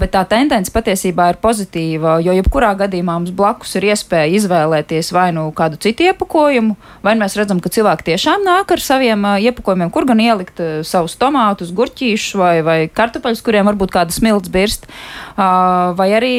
[0.00, 5.28] bet tā tendence patiesībā ir pozitīva, jo jebkurā gadījumā mums blakus ir iespēja izvēlēties vai
[5.36, 9.92] nu kādu citu iepakojumu, vai nu mēs redzam, ka cilvēki tiešām nāk ar saviem iepakojumiem,
[9.94, 14.88] kur gan ielikt savus tomātus, gurķīšus vai, vai kartupeļus, kuriem varbūt kāda smilts birst,
[15.36, 16.34] vai arī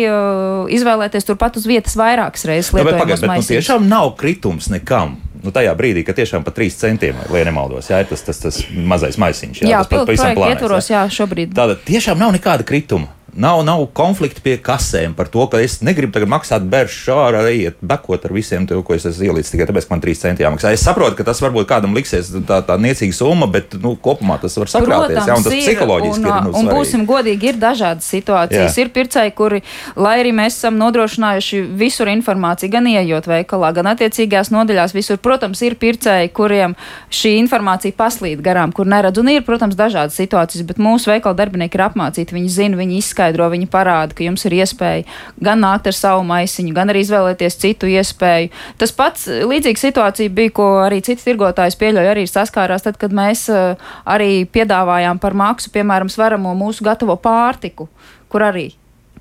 [0.73, 5.17] izvēlēties turpat uz vietas vairākas reizes Nu, bet pagaid, bet nu, tiešām nav kritums nekam.
[5.43, 8.61] Nu, tajā brīdī, kad tiešām pat 3 centiem, lai nemaldos, jā, ir tas, tas, tas
[8.71, 9.65] mazais maisiņš.
[9.67, 11.51] Jā, tas pat pilotu pavisam jā, šobrīd.
[11.57, 13.11] Tātad tiešām nav nekāda krituma.
[13.33, 17.79] Nav, nav konflikta pie kasēm par to, ka es negribu tagad maksāt bērnu ārā, ejiet
[17.81, 20.73] bekot ar visiem, to, ko es esmu ielicis tikai tāpēc, ka man 3 centi jāmaksā.
[20.75, 24.57] Es saprotu, ka tas varbūt kādam liksies tā, tā niecīga summa, bet nu, kopumā tas
[24.59, 25.17] var sakrāties.
[25.17, 26.45] Jā, un tas psiholoģiski un, ir.
[26.45, 28.77] Nu, un būsim godīgi, ir dažādas situācijas.
[28.77, 28.85] Jā.
[28.85, 29.63] Ir pircēji, kuri,
[29.97, 35.63] lai arī mēs esam nodrošinājuši visur informāciju, gan ieejot veikalā, gan attiecīgās nodaļās, visur, protams,
[35.65, 36.77] ir pircēji, kuriem
[37.13, 39.21] šī informācija paslīd garām, kur neredz.
[39.23, 42.37] Un ir, protams, dažādas situācijas, bet mūsu veikala darbinieki ir apmācīti.
[42.37, 45.05] Viņi zina, viņi izskaidro, viņi parāda, ka jums ir iespēja
[45.41, 48.51] gan nākt ar savu maisiņu, gan arī izvēlēties citu iespēju.
[48.77, 53.47] Tas pats līdzīga situācija bija, ko arī citi tirgotājs pieļauj, arī saskārās tad, kad mēs
[53.49, 57.89] eh, arī piedāvājām par maksu, piemēram, svaramo mūsu gatavo pārtiku,
[58.29, 58.73] kur arī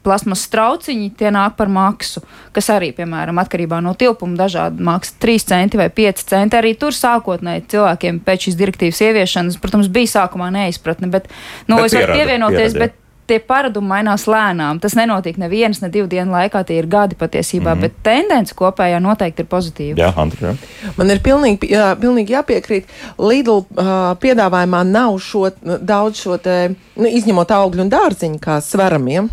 [0.03, 2.23] plasmas trauciņi, tie nāk par maksu,
[2.55, 6.59] kas arī, piemēram, atkarībā no tilpuma dažādi maksā 3 centi vai 5 centi.
[6.59, 11.31] Arī tur sākotnēji cilvēkiem pēc šīs direktīvas ieviešanas, protams, bija sākumā neizpratne, bet,
[11.69, 12.89] nu, Bet es varu pierāda, pievienoties, pierāda, jā.
[12.89, 14.81] bet tie paradumi mainās lēnām.
[14.83, 17.81] Tas nenotiek nevienas, ne divu dienu laikā, tie ir gadi patiesībā, mm -hmm.
[17.81, 19.99] bet tendence kopējā noteikti ir pozitīva.
[19.99, 20.55] Jā, Andri, jā.
[20.97, 22.85] Man ir pilnīgi, jā, pilnīgi jāpiekrīt.
[23.19, 29.31] Lidl uh, piedāvājumā nav šo, daudz šo te, nu, izņemot augļu un dārziņu kā sveramiem.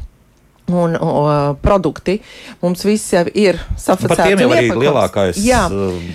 [0.70, 2.20] Un o, produkti
[2.62, 4.84] mums visi jau ir Nu, Par tiem jau arī iepakots.
[4.84, 5.64] lielākais Jā,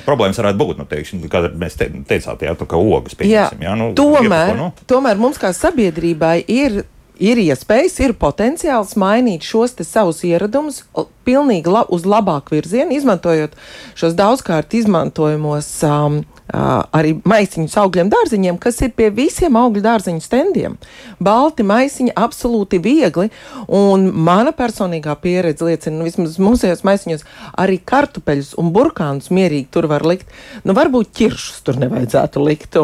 [0.06, 0.78] problēmas varētu būt.
[0.78, 3.64] Nu, teiksim, kā mēs te, teicāt, jā, tu kā ogas Jā, pieņemsim.
[3.66, 4.72] Jā, nu, tomēr, iepako, nu.
[4.86, 6.84] tomēr mums kā sabiedrībai ir.
[7.22, 10.82] Ir iespējas, ir potenciāls mainīt šos savus ieradumus
[11.24, 13.54] pilnīgi la uz labāku virzienu, izmantojot
[13.98, 16.20] šos daudzkārt izmantojamos um,
[16.52, 20.76] uh, arī maisiņus augļiem dārziņiem, kas ir pie visiem augļu dārziņu standiem.
[21.24, 23.30] Balti maisiņi absolūti viegli,
[23.68, 27.26] un mana personīgā pieredze liecina, nu, vismaz mūsējos maisiņos
[27.60, 30.30] arī kartupeļus un burkānus mierīgi tur var likt.
[30.64, 32.78] Nu, varbūt ķiršus tur nevajadzētu likt,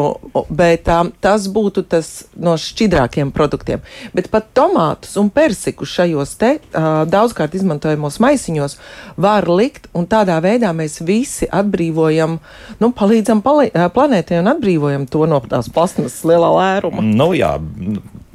[0.49, 3.85] bet um, tas būtu tas no šķidrākiem produktiem.
[4.15, 8.77] Bet pat tomātus un persiku šajos te uh, daudzkārt izmantojamos maisiņos
[9.21, 12.37] var likt, un tādā veidā mēs visi atbrīvojam,
[12.81, 17.01] nu, palīdzam pali planētai un atbrīvojam to no tās plasmas lielā lēruma.
[17.01, 17.55] Nu, jā,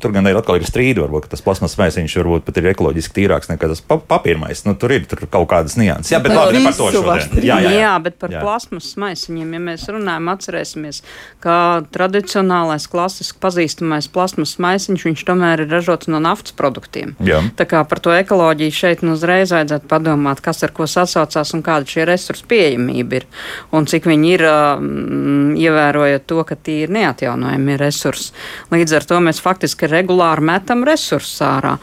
[0.02, 1.00] tur gan ir atkal ir strīdi.
[1.02, 4.64] Varbūt tas plasmas maisiņš varbūt pat ir ekoloģiski tīrāks nekā tas pa papīrmais.
[4.66, 6.12] Nu, tur ir tur kaut kādas nianses.
[6.12, 7.36] Jā, bet Par labi, par to šodien.
[7.40, 7.80] Jā, jā, jā.
[7.80, 8.42] jā, bet par Jā.
[8.44, 11.00] plasmas maisiņiem, ja mēs runājam, atcerēsimies,
[11.44, 11.56] ka
[11.94, 17.14] tradicionālais, klasiski pazīstamais plasmas maisiņš, viņš tomēr ir ražots no naftas produktiem.
[17.24, 17.40] Jā.
[17.56, 21.64] Tā kā par to ekoloģiju šeit nu uzreiz vajadzētu padomāt, kas ar ko sasaucās un
[21.66, 23.28] kāda šie resursu pieejamība ir.
[23.76, 28.32] Un cik viņi ir, um, ievērojot to, ka tie ir neatjaunojami resursi.
[28.74, 31.76] Līdz ar to mēs faktiski regulāri metam resursus ārā.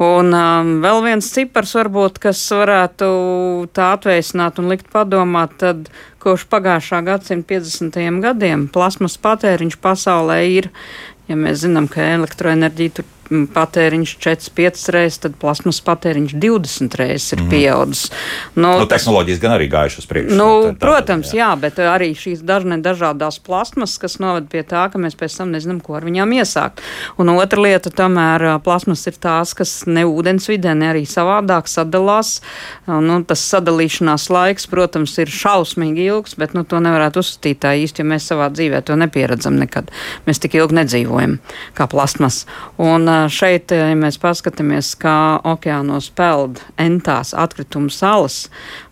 [0.00, 3.10] Un um, vēl viens cipars, varbūt, kas varētu
[3.76, 5.90] tā atveicināt un likt padomāt, tad
[6.22, 8.20] kopš pagājušā gadsimta 50.
[8.24, 10.70] gadiem plasmas patēriņš pasaulē ir,
[11.28, 17.44] ja mēs zinām, ka elektroenerģija tur patēriņš 4-5 reizes, tad plasmas patēriņš 20 reizes ir
[17.44, 17.50] mm.
[17.52, 18.10] pieaudzis.
[18.56, 20.38] Nu, nu, tehnoloģijas gan arī gājušas uz priekšu.
[20.38, 21.44] Nu, tā, tā, protams, jā.
[21.44, 25.54] jā, bet arī šīs dažne dažādās plasmas, kas noved pie tā, ka mēs pēc tam
[25.54, 26.82] nezinām, ko ar viņām iesākt.
[27.20, 32.38] Un otra lieta, tomēr plasmas ir tās, kas ne ūdensvidē, ne arī savādāk sadalās.
[32.86, 38.02] Nu, tas sadalīšanās laiks, protams, ir šausmīgi ilgs, bet nu, to nevarētu uzskatīt tā īsti,
[38.02, 39.90] jo mēs savā dzīvē to nepieredzam nekad.
[40.26, 41.38] Mēs tik ilgi nedzīvojam
[41.78, 42.44] kā plasmas.
[42.80, 48.48] Un, šeit, ja mēs paskatāmies, kā okeānos peld entās atkritumu salas,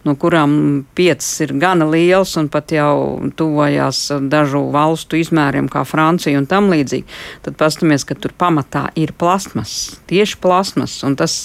[0.06, 6.40] no kurām piecas ir gana liels un pat jau tuvojās dažu valstu izmēriem, kā Francija
[6.40, 7.06] un tam līdzīgi,
[7.46, 11.36] tad paskatāmies, ka tur pamatā ir plasmas, tieši plasmas, un tas,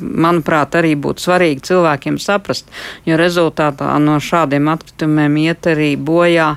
[0.00, 2.70] manuprāt, arī būtu svarīgi cilvēkiem saprast,
[3.08, 6.54] jo rezultātā no šādiem atkritumiem iet arī bojā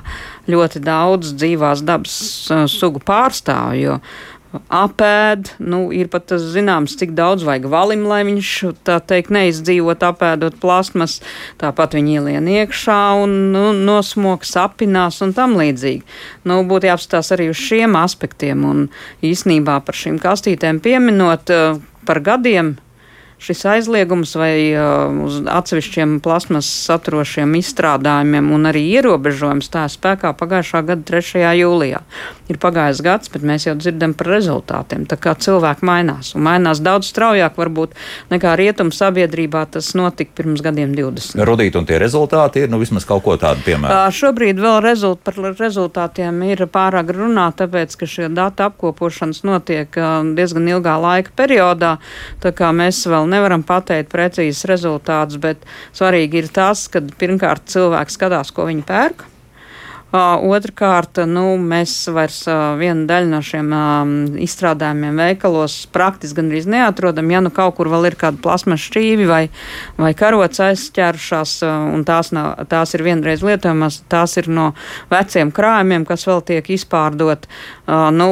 [0.50, 2.14] ļoti daudz dzīvās dabas
[2.72, 4.00] sugu pārstāvju
[4.72, 5.52] apēd.
[5.62, 8.52] Nu, ir pat tas zināms, cik daudz vajag valim, lai viņš
[8.86, 11.20] tā teikt neizdzīvot apēdot plasmas.
[11.62, 16.04] Tāpat viņi ielien iekšā un nu, nosmok, sapinās un tam līdzīgi.
[16.48, 18.86] Nu, būtu jāapstās arī uz šiem aspektiem un
[19.24, 22.76] īsnībā par šīm kastītēm pieminot eh, par gadiem
[23.42, 30.84] šis aizliegums vai uh, uz atsevišķiem plasmas saturošiem izstrādājumiem un arī ierobežojums tā spēkā pagājušā
[30.86, 31.42] gada 3.
[31.58, 32.02] jūlijā.
[32.52, 35.06] Ir pagājis gads, bet mēs jau dzirdam par rezultātiem.
[35.08, 37.96] Tā kā cilvēki mainās un mainās daudz straujāk varbūt
[38.32, 41.42] nekā rietumu sabiedrībā tas notika pirms gadiem 20.
[41.48, 44.06] Rudīt un tie rezultāti ir nu, vismaz kaut ko tādu piemēram.
[44.06, 49.98] Uh, šobrīd vēl rezult, par rezultātiem ir pārāk runāt, tāpēc, ka šie datu apkopošanas notiek
[49.98, 51.96] uh, diezgan ilgā laika periodā,
[52.44, 55.66] tā kā mēs vēl nevaram pateikt precīzus rezultātus, bet
[55.96, 59.26] svarīgi ir tas, ka pirmkārt cilvēks skatās, ko viņi pērk.
[60.12, 62.42] Otrakārt, nu, mēs vairs
[62.76, 63.70] vienu daļu no šiem
[64.44, 67.30] izstrādājumiem veikalos praktiski gandrīz neatrodam.
[67.32, 69.46] Ja nu kaut kur vēl ir kāda plasmas šķīvi vai,
[69.96, 74.74] vai karots aizķērušās, un tās, nav, tās ir vienreiz lietojamas, tās ir no
[75.08, 77.48] veciem krājumiem, kas vēl tiek izpārdot.
[77.88, 78.28] Nu,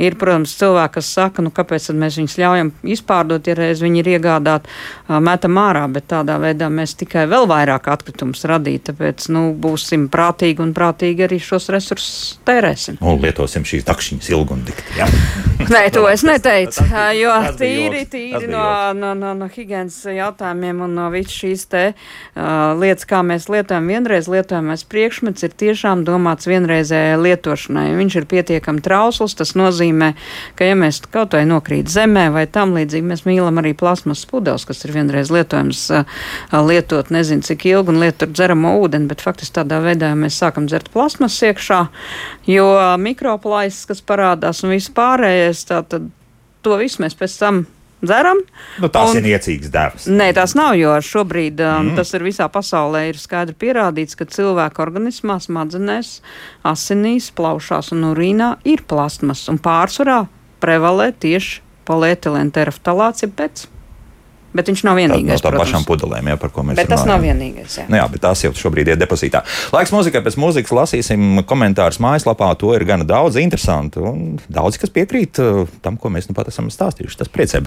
[0.00, 4.10] ir, protams, cilvēki, kas saka, nu, kāpēc mēs viņus ļaujam izpārdot, ja reiz viņi ir
[4.16, 4.72] iegādāti,
[5.20, 8.88] metam ārā, bet tādā veidā mēs tikai vēl vairāk atkritumus radīt.
[8.88, 12.98] Tāpēc nu, būsim prātīgi un prātīgi saprātīgi arī šos resursus tērēsim.
[13.02, 14.98] Un lietosim šīs dakšiņas ilgi un dikti.
[14.98, 15.06] Ja?
[15.74, 16.84] Nē, to es neteicu,
[17.16, 22.74] jo tīri, tīri no, no, no, no higienas jautājumiem un no visas šīs te uh,
[22.76, 27.86] lietas, kā mēs lietojam vienreiz lietojamais priekšmets, ir tiešām domāts vienreizējai lietošanai.
[27.96, 30.12] Viņš ir pietiekami trausls, tas nozīmē,
[30.58, 34.66] ka ja mēs kaut vai nokrīt zemē vai tam līdzīgi, mēs mīlam arī plasmas pudeles,
[34.68, 36.20] kas ir vienreiz lietojams uh,
[36.52, 40.83] lietot nezinu cik ilgi un lietot dzeramo ūdeni, bet faktiski tādā veidā mēs sākam dzert
[40.92, 41.84] plasmas iekšā,
[42.50, 42.66] jo
[43.00, 45.96] mikroplaisas, kas parādās un viss pārējais, tad
[46.64, 47.64] to visu mēs pēc tam
[48.04, 48.40] dzeram.
[48.82, 50.06] Nu, tās un, ir niecīgas devas.
[50.10, 51.98] Nē, tās nav, jo šobrīd um, mm.
[51.98, 56.18] tas ir visā pasaulē ir skaidri pierādīts, ka cilvēka organismā, smadzenēs,
[56.66, 60.24] asinīs, plaušās un urīnā ir plasmas un pārsvarā
[60.64, 63.66] prevalē tieši polietilēna teraftalāts, jeb pēc.
[64.54, 65.42] Bet viņš nav vienīgais.
[65.42, 66.92] Tā, no tām pašām pudelēm, jā, par ko mēs bet runājam.
[66.92, 67.78] Bet tas nav vienīgais.
[67.80, 67.86] Jā.
[67.90, 69.42] Nu, jā, bet tās jau šobrīd ir depozītā.
[69.74, 72.52] Laiks mūzikai pēc mūzikas lasīsim komentārus mājaslapā.
[72.62, 76.52] To ir gana daudz interesanti un daudz, kas piekrīt uh, tam, ko mēs nu pat
[76.54, 77.20] esam stāstījuši.
[77.24, 77.64] Tas priecē.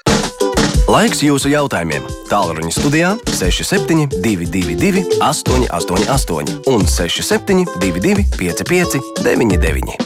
[0.88, 2.06] Laiks jūsu jautājumiem.
[2.32, 10.00] Tālruņa studijā 6722, 888, un 6722, 55, 99.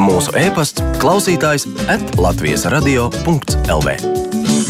[0.00, 3.98] Mūsu e-pasts, klausītājs, atlatvijas radio.lv.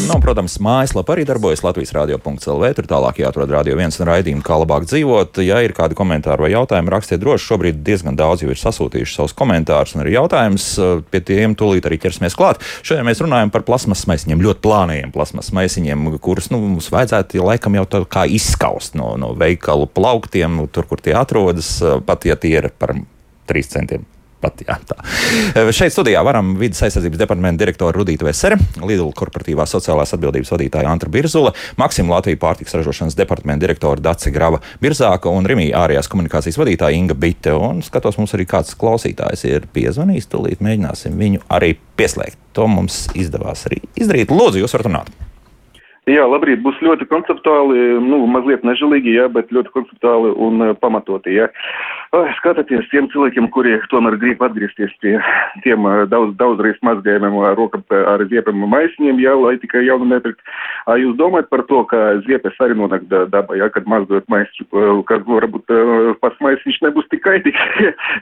[0.04, 2.68] Nu, protams, mājaslapā arī darbojas Latvijas radio.clv.
[2.76, 5.40] Tur tālāk jāatrod radio viens un raidījumu, kā labāk dzīvot.
[5.40, 7.46] Ja ir kādi komentāri vai jautājumi, rakstiet droši.
[7.48, 10.68] Šobrīd diezgan daudz jau ir sasūtījuši savus komentārus un arī jautājumus.
[11.08, 12.60] Pie tiem tūlīt arī ķersimies klāt.
[12.84, 17.48] Šodien mēs runājam par plasmas maisiņiem, ļoti plāniem plasmas maisiņiem, kurus nu, mums vajadzētu ja
[17.48, 22.36] laikam jau tā kā izskaust no, no veikalu plauktiem, tur, kur tie atrodas, pat ja
[22.36, 22.92] tie ir par
[23.48, 24.10] 3 centiem
[24.44, 24.62] pat.
[24.68, 24.98] Jā, tā.
[25.74, 31.10] Šeit studijā varam vidas aizsardzības departamenta direktora Rudīta Vesere, Lidl korporatīvās sociālās atbildības vadītāja Antra
[31.12, 36.98] Birzula, Maksima Latvijas pārtiks ražošanas departamenta direktora Dace Grava Birzāka un Rimija ārējās komunikācijas vadītāja
[36.98, 37.54] Inga Bite.
[37.56, 42.40] Un skatos, mums arī kāds klausītājs ir piezvanījis, tūlīt mēģināsim viņu arī pieslēgt.
[42.54, 44.34] To mums izdevās arī izdarīt.
[44.34, 45.14] Lūdzu, jūs varat runāt.
[46.04, 51.46] Jā, labrīt, būs ļoti konceptuāli, nu, mazliet nežēlīgi, jā, bet ļoti konceptuāli un pamatoti, jā.
[52.38, 55.14] Skatieties tiem cilvēkiem, kuri tomēr grib atgriezties pie
[55.64, 60.40] tiem daudz, daudzreiz mazgājumiem ar rokam ar ziepiem maisiņiem, jā, lai tikai jaunu nepirkt.
[61.00, 65.74] Jūs domājat par to, ka ziepes arī nonāk dabā, jā, kad mazgājot maisiņu, kad varbūt
[66.22, 67.62] pats maisiņš nebūs tik kaitīgs.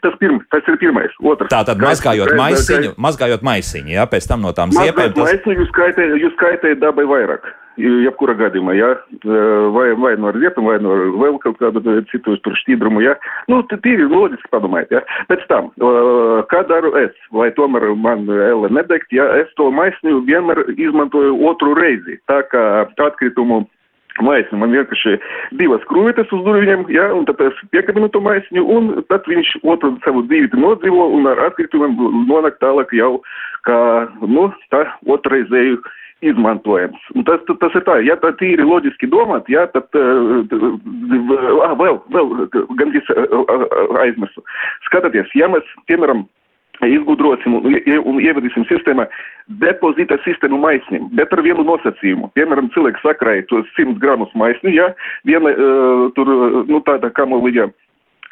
[0.04, 1.16] tas, pirm, tas ir pirmais.
[1.22, 1.52] Otrs.
[1.52, 5.16] Tātad mazgājot maisiņu, mazgājot maisiņu, jā, pēc tam no tām ziepēm.
[5.16, 5.26] Tas...
[5.32, 7.50] maisiņu jūs kaitējat, jūs kaitējat dabai vairāk
[7.80, 8.90] jebkurā gadījumā, ja,
[9.72, 13.14] vai, vai no rietuma, vai no vēl kaut kādu citu šķīdrumu, ja.
[13.48, 15.02] Nu, tīri loģiski padomājiet, ja.
[15.30, 15.70] Pēc tam,
[16.52, 21.76] kā daru es, vai tomēr man elle nedegt, ja es to maisņu vienmēr izmantoju otru
[21.78, 22.64] reizi, tā kā
[23.02, 23.64] atkritumu
[24.20, 24.58] maisiņu.
[24.60, 25.16] Man vienkārši
[25.60, 29.94] divas krūvetes uz durvīm, ja, un tad es piekabinu to maisiņu, un tad viņš otru
[30.04, 31.96] savu dzīvi nodzīvo, un ar atkritumiem
[32.28, 33.14] nonāk tālāk jau
[33.66, 33.78] kā,
[34.20, 35.80] nu, tā otrreizēju
[36.22, 37.08] izmantojams.
[37.16, 40.44] Un tas, tas ir tā, ja tā tīri loģiski domāt, ja, tad uh,
[41.80, 42.30] vēl, vēl
[42.78, 44.44] gandrīz uh, aizmirsu.
[44.88, 46.24] Skatieties, ja mēs, piemēram,
[46.82, 47.76] izgudrosim un,
[48.08, 49.06] un ievedīsim sistēmā
[49.62, 52.30] depozīta sistēmu maisnim, bet ar vienu nosacījumu.
[52.38, 54.90] Piemēram, cilvēks sakrāja tos 100 gramus maisni, ja,
[55.28, 56.30] viena uh, tur,
[56.70, 57.68] nu, tāda kamolīja.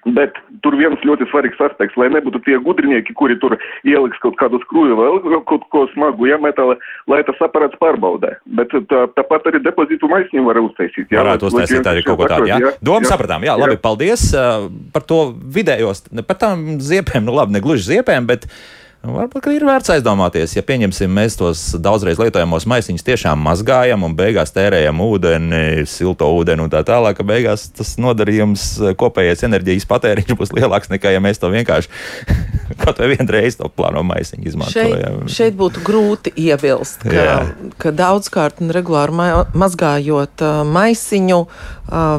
[0.08, 4.60] Bet tur viens ļoti svarīgs aspekts, lai nebūtu tie gudrinieki, kuri tur ieliks kaut kādu
[4.62, 5.10] skrūju vai
[5.48, 6.78] kaut ko smagu, ja metāla,
[7.10, 8.32] lai tas aparāts pārbaudē.
[8.56, 11.12] Bet tā, tāpat arī depozītu maisiņu var uztaisīt.
[11.12, 12.48] Jā, Varētu uztaisīt arī kaut ko tādu.
[12.48, 12.74] Jā, jā.
[12.80, 13.12] Domu jā.
[13.12, 13.44] sapratām.
[13.44, 13.84] Jā, labi, jā.
[13.84, 18.48] paldies uh, par to vidējos, par tām ziepēm, nu labi, ne gluži ziepēm, bet.
[18.48, 24.14] Nu, varbūt ir vērts aizdomāties, ja pieņemsim, mēs tos daudzreiz lietojamos maisiņus tiešām mazgājam un
[24.16, 28.66] beigās tērējam ūdeni, silto ūdeni un tā tālāk, ka beigās tas nodarījums
[29.00, 31.88] kopējais enerģijas patēriņš būs lielāks nekā ja mēs to vienkārši
[32.82, 35.22] kaut vai vienreiz to plāno maisiņu izmantojam.
[35.24, 37.38] Šeit, šeit būtu grūti iebilst, ka, Jā.
[37.80, 41.48] ka daudzkārt un regulāri ma mazgājot uh, maisiņu uh,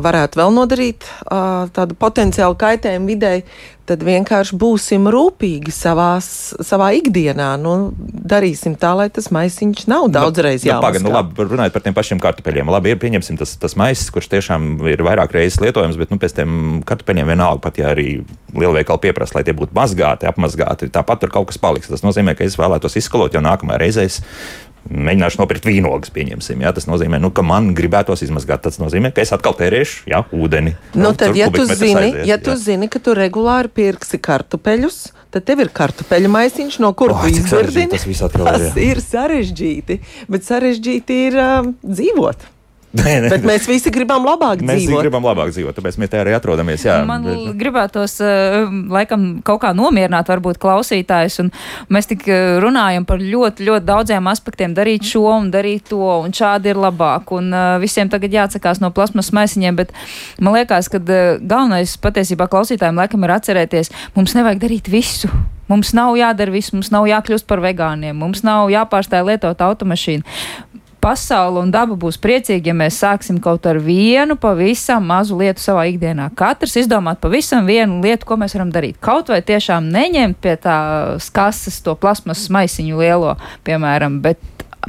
[0.01, 3.45] varētu vēl nodarīt uh, tādu potenciālu kaitējumu videi
[3.89, 6.27] tad vienkārši būsim rūpīgi savās,
[6.63, 7.49] savā ikdienā.
[7.61, 11.03] Nu, darīsim tā, lai tas maisiņš nav nu, daudzreiz nu, jāmaksā.
[11.05, 12.71] Nu, labi, runājot par tiem pašiem kartupeļiem.
[12.71, 16.37] Labi, ir pieņemsim tas, tas maisis, kurš tiešām ir vairāk reizes lietojams, bet nu, pēc
[16.37, 18.09] tam kartupeļiem vienalga, pat ja arī
[18.55, 21.91] lielveikali pieprasa, lai tie būtu mazgāti, apmazgāti, tāpat tur kaut kas paliks.
[21.91, 24.07] Tas nozīmē, ka es vēlētos izskalot jau nākamajā reizē
[24.89, 26.61] mēģināšu nopirkt vīnogas, pieņemsim.
[26.65, 28.63] Jā, tas nozīmē, nu, ka man gribētos izmazgāt.
[28.65, 30.75] Tas nozīmē, ka es atkal tērēšu jā, ūdeni.
[30.97, 32.59] Nu, tad, ja tu, zini, aizies, ja tu jā.
[32.65, 35.01] zini, ka tu regulāri pirksi kartupeļus,
[35.33, 37.91] tad tev ir kartupeļu maisiņš, no kura oh, tu izvirdini.
[37.93, 42.49] Tas, tas ir sarežģīti, bet sarežģīti ir uh, dzīvot.
[42.91, 43.29] Nē, nē.
[43.31, 44.97] Bet mēs visi gribam labāk mēs dzīvot.
[44.97, 46.83] Mēs gribam labāk dzīvot, tāpēc mēs te arī atrodamies.
[46.83, 47.45] Jā, Man bet...
[47.61, 51.39] gribētos, uh, laikam, kaut kā nomierināt, varbūt klausītājus.
[51.93, 56.35] Mēs tik uh, runājam par ļoti, ļoti daudziem aspektiem, darīt šo un darīt to, un
[56.35, 57.31] šādi ir labāk.
[57.37, 59.95] Un uh, visiem tagad jāatsakās no plasmas maisiņiem, bet
[60.43, 65.31] man liekas, ka galvenais patiesībā klausītājiem laikam ir atcerēties, mums nevajag darīt visu.
[65.71, 70.67] Mums nav jādara viss, mums nav jākļūst par vegāniem, mums nav jāpārstāj lietot automašīnu
[71.01, 75.87] pasaule un daba būs priecīgi, ja mēs sāksim kaut ar vienu pavisam mazu lietu savā
[75.91, 76.29] ikdienā.
[76.37, 78.99] Katrs izdomāt pavisam vienu lietu, ko mēs varam darīt.
[79.03, 83.35] Kaut vai tiešām neņemt pie tās kases to plasmas maisiņu lielo,
[83.67, 84.41] piemēram, bet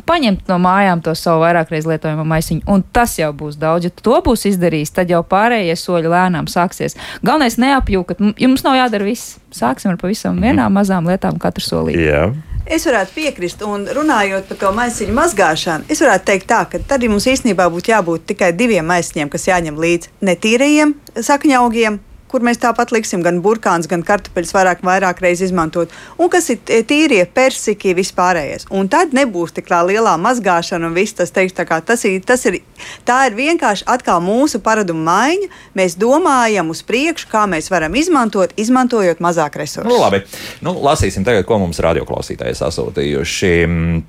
[0.08, 3.88] paņemt no mājām to savu vairāk reiz lietojumu maisiņu, un tas jau būs daudz.
[3.88, 6.96] Ja to būs izdarījis, tad jau pārējie soļi lēnām sāksies.
[7.24, 9.36] Galvenais neapjūkat, jums nav jādara viss.
[9.52, 12.06] Sāksim ar pavisam vienām mazām lietām katru solīti.
[12.08, 12.32] Yeah.
[12.66, 17.02] Es varētu piekrist, un runājot par to maisiņu mazgāšanu, es varētu teikt tā, ka tad
[17.10, 21.98] mums īstenībā būtu jābūt tikai diviem maisiņiem, kas jāņem līdzi netīrajiem sakņaugiem
[22.32, 26.60] kur mēs tāpat liksim gan burkāns, gan kartupeļus vairāk, vairāk reizes izmantot, un kas ir
[26.88, 28.68] tīrie persiki vispārējais.
[28.72, 32.44] Un tad nebūs tik lielā mazgāšana un viss tas teiks, tā kā tas ir, tas
[32.48, 32.60] ir,
[33.08, 35.50] tā ir vienkārši atkal mūsu paradumu maiņa.
[35.78, 39.88] Mēs domājam uz priekšu, kā mēs varam izmantot, izmantojot mazāk resursu.
[39.88, 40.22] Nu, labi,
[40.64, 43.52] nu, lasīsim tagad, ko mums radioklausītāji sasūtījuši.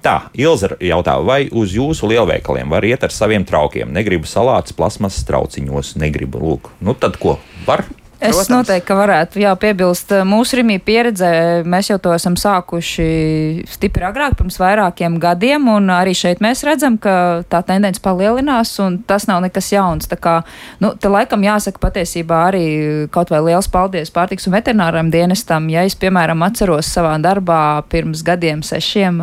[0.03, 3.91] Tā, Ilza jautā, vai uz jūsu lielveikaliem var iet ar saviem traukiem?
[3.95, 6.71] Negribu salātus, plasmas trauciņos, negribu lūk.
[6.83, 7.38] Nu, tad ko?
[7.67, 7.86] Var?
[8.23, 8.51] Es Protams.
[8.53, 11.31] noteikti varētu jā, piebilst, mūsu rīmī pieredzē
[11.67, 13.07] mēs jau to esam sākuši
[13.67, 19.01] stipri agrāk, pirms vairākiem gadiem, un arī šeit mēs redzam, ka tā tendence palielinās, un
[19.03, 20.07] tas nav nekas jauns.
[20.07, 20.38] Tā kā,
[20.79, 22.63] nu, te laikam jāsaka patiesībā arī
[23.12, 28.23] kaut vai liels paldies pārtiks un veterināram dienestam, ja es, piemēram, atceros savā darbā pirms
[28.23, 29.19] gadiem, sešiem,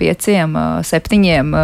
[0.00, 0.58] pieciem,
[0.90, 1.54] septiņiem,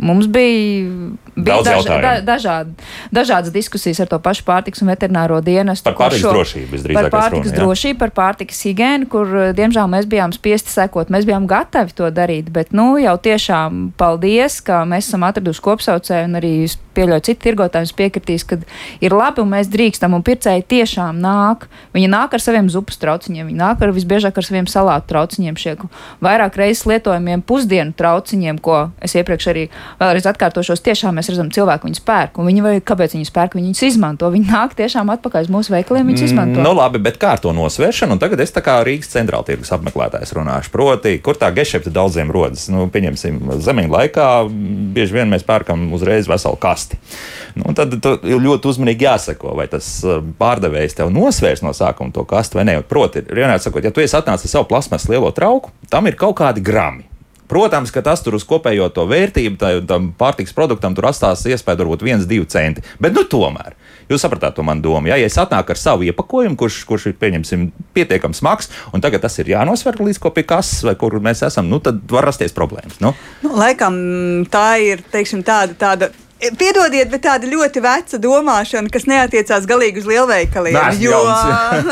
[0.00, 2.70] mums bija bija daž, da, dažād,
[3.14, 5.88] dažādas diskusijas ar to pašu pārtiks un veterināro dienestu.
[5.88, 10.08] Par kur pārtikas drošību Par pārtikas runa, drošību, par pārtikas higiēnu, kur, eh, diemžēl, mēs
[10.10, 11.10] bijām spiesti sekot.
[11.10, 16.30] Mēs bijām gatavi to darīt, bet, nu, jau tiešām paldies, ka mēs esam atraduši kopsaucēju
[16.30, 16.54] un arī
[16.94, 18.58] pieļauju citu tirgotājus piekritīs, ka
[19.04, 21.66] ir labi un mēs drīkstam un pircēji tiešām nāk.
[21.96, 25.76] Viņi nāk ar saviem zupas trauciņiem, viņi nāk ar visbiežāk ar saviem salātu trauciņiem, šie
[26.24, 29.66] vairāk reizes lietojamiem pusdienu trauciņiem, ko es iepriekš arī
[30.00, 30.84] vēlreiz atkārtošos.
[30.84, 34.28] Tiešām mēs redzam, cilvēku viņus pērk, un viņi vai kāpēc viņus pērk, viņi viņus izmanto.
[34.30, 36.60] Viņi nāk tiešām atpakaļ uz mūsu veikaliem, viņus izmanto.
[36.62, 38.16] Nu, labi, bet kā ar to nosvēršanu?
[38.16, 40.72] Un tagad es tā kā Rīgas centrāla tirgus apmeklētājs runāšu.
[40.74, 42.66] Proti, kur tā gešepta daudziem rodas?
[42.72, 44.28] Nu, pieņemsim, zemeņa laikā
[44.94, 47.00] bieži vien mēs pērkam uzreiz veselu kasti.
[47.58, 52.26] Nu, tad ir ļoti uzmanīgi jāsako, vai tas uh, pārdevējs tev nosvērs no sākuma to
[52.28, 52.78] kastu vai nē.
[52.88, 56.36] Proti, vienādi sakot, ja tu esi atnācis ar savu plasmas lielo trauku, tam ir kaut
[56.42, 57.13] kādi grami.
[57.48, 61.82] Protams, ka tas tur uz kopējo to vērtību, tā, tam pārtiks produktam tur atstās iespēju
[61.82, 62.84] varbūt 1-2 centi.
[63.02, 63.76] Bet, nu, tomēr,
[64.08, 65.10] jūs sapratāt to manu domu.
[65.12, 69.26] Ja, ja es atnāku ar savu iepakojumu, kurš, kurš ir, pieņemsim, pietiekami smags, un tagad
[69.26, 72.56] tas ir jānosver līdz ko pie kases, vai kur mēs esam, nu, tad var rasties
[72.56, 73.00] problēmas.
[73.04, 73.12] Nu?
[73.44, 73.94] Nu, laikam
[74.52, 75.76] tā ir teiksim, tāda.
[75.78, 76.12] tāda
[76.58, 80.74] Piedodiet, bet tāda ļoti veca domāšana, kas neatiecās galīgi uz lielveikaliem.
[80.76, 81.20] Neesmu Jo,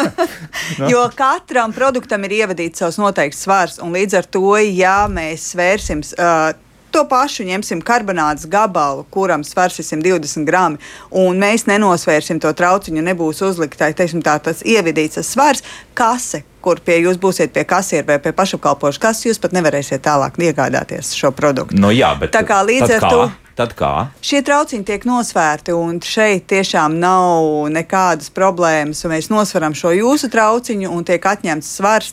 [0.82, 0.88] Nu.
[0.90, 6.04] jo katram produktam ir ievadīts savs noteikts svars, un līdz ar to, ja mēs svērsim.
[6.18, 6.52] Uh,
[6.92, 10.76] To pašu ņemsim karbonāts gabalu, kuram svars ir 120 gramu,
[11.08, 15.64] un mēs nenosvērsim to trauciņu, nebūs uzlikta teiksim, tā, tas ievidīts tas svars,
[15.96, 20.36] kase, kur pie jūs būsiet pie kasieru vai pie pašapkalpošanas kases, jūs pat nevarēsiet tālāk
[20.36, 21.80] iegādāties šo produktu.
[21.80, 24.08] Nu, jā, bet Tā kā līdz ar to- Tad kā?
[24.24, 29.04] Šie trauciņi tiek nosvērti, un šeit tiešām nav nekādas problēmas.
[29.12, 32.12] Mēs nosveram šo jūsu trauciņu, un tiek atņemts svars.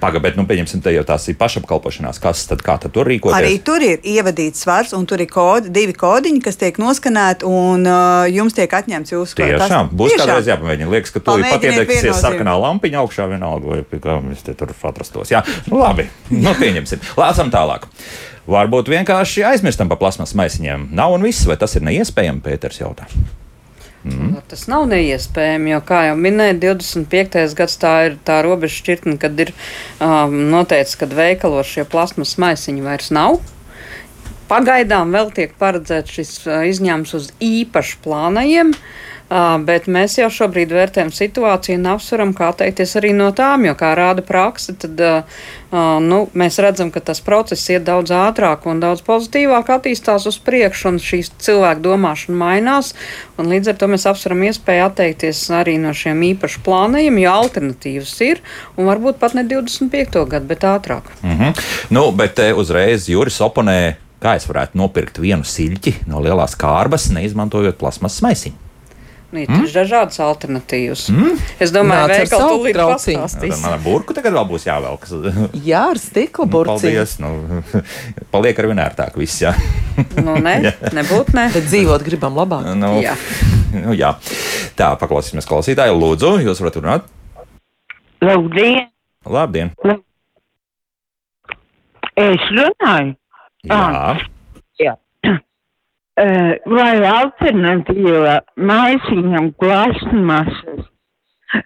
[0.00, 3.36] Pagaidām, bet, nu, pieņemsim, te jau tās ir pašapkalpošanās kases, tad kā tad tur rīkoties?
[3.36, 7.84] Arī tur ir ievadīts svars, un tur ir kodi, divi kodiņi, kas tiek noskanēti, un
[7.84, 10.24] uh, jums tiek atņemts jūsu Tiešām, būs Tiešām.
[10.24, 10.90] kādreiz jāpamēģina.
[10.94, 15.32] Liekas, ka ir pat iedegsies sarkanā lampiņa augšā vienalga, vai kā mēs te tur atrastos.
[15.34, 17.04] Jā, nu labi, nu pieņemsim.
[17.20, 17.86] Lācam tālāk.
[18.50, 20.88] Varbūt vienkārši aizmirstam par plasmas maisiņiem.
[20.96, 23.06] Nav un viss, vai tas ir neiespējami, Pēters jautā.
[24.04, 24.38] Mm.
[24.48, 27.42] Tas nav neiespējami, jo, kā jau minēju, 25.
[27.58, 29.52] gads tā ir tā robeža šķirtne, kad ir
[30.00, 33.42] um, noteikts, ka veikalos šie plasmas maisiņi vairs nav.
[34.50, 38.72] Pagaidām vēl tiek paredzēts šis uh, izņēmums uz īpaši plānajiem.
[38.72, 39.09] Uh,
[39.66, 43.92] bet mēs jau šobrīd vērtējam situāciju un apsveram, kā atteikties arī no tām, jo, kā
[43.94, 45.02] rāda praksa, tad
[46.02, 50.88] nu, mēs redzam, ka tas process iet daudz ātrāk un daudz pozitīvāk attīstās uz priekšu,
[50.90, 52.92] un šīs cilvēku domāšana mainās.
[53.38, 58.42] Līdz ar to mēs apsveram iespēju atteikties arī no šiem īpaši plāniem, jo alternatīvas ir,
[58.76, 60.24] un varbūt pat ne 25.
[60.32, 61.12] gadu, bet ātrāk.
[61.22, 61.60] Mm -hmm.
[61.90, 67.78] nu, bet uzreiz Juris oponē, kā es varētu nopirkt vienu siļķi no lielās kārbas, neizmantojot
[67.78, 68.69] plasmas maisiņu.
[69.30, 69.66] Nu, ir mm?
[69.70, 71.04] dažādas alternatīvas.
[71.14, 71.36] Mm?
[71.62, 73.60] Es domāju, ka savu tūlīt pastāstīs.
[73.62, 75.06] Man burku tagad vēl būs jāvelk.
[75.54, 76.80] Jā, ar stikla Nu, burciņu.
[76.82, 77.12] Paldies.
[77.22, 77.60] Nu,
[78.34, 79.38] paliek ar vien ērtāk viss.
[79.44, 79.52] Jā.
[80.18, 80.56] Nu, ne,
[80.98, 81.46] nebūtu ne.
[81.54, 82.66] Bet dzīvot gribam labāk.
[82.74, 83.14] Nu, Jā.
[83.84, 84.16] nu, jā.
[84.74, 85.94] Tā, paklausīsimies klausītāju.
[86.00, 87.10] Lūdzu, jūs varat runāt?
[88.24, 88.88] Labdien!
[89.30, 89.70] Labdien!
[92.18, 93.14] Es runāju,
[93.64, 94.98] Jā, eh,
[96.20, 100.88] vai alternatīva maisiņam plasmasas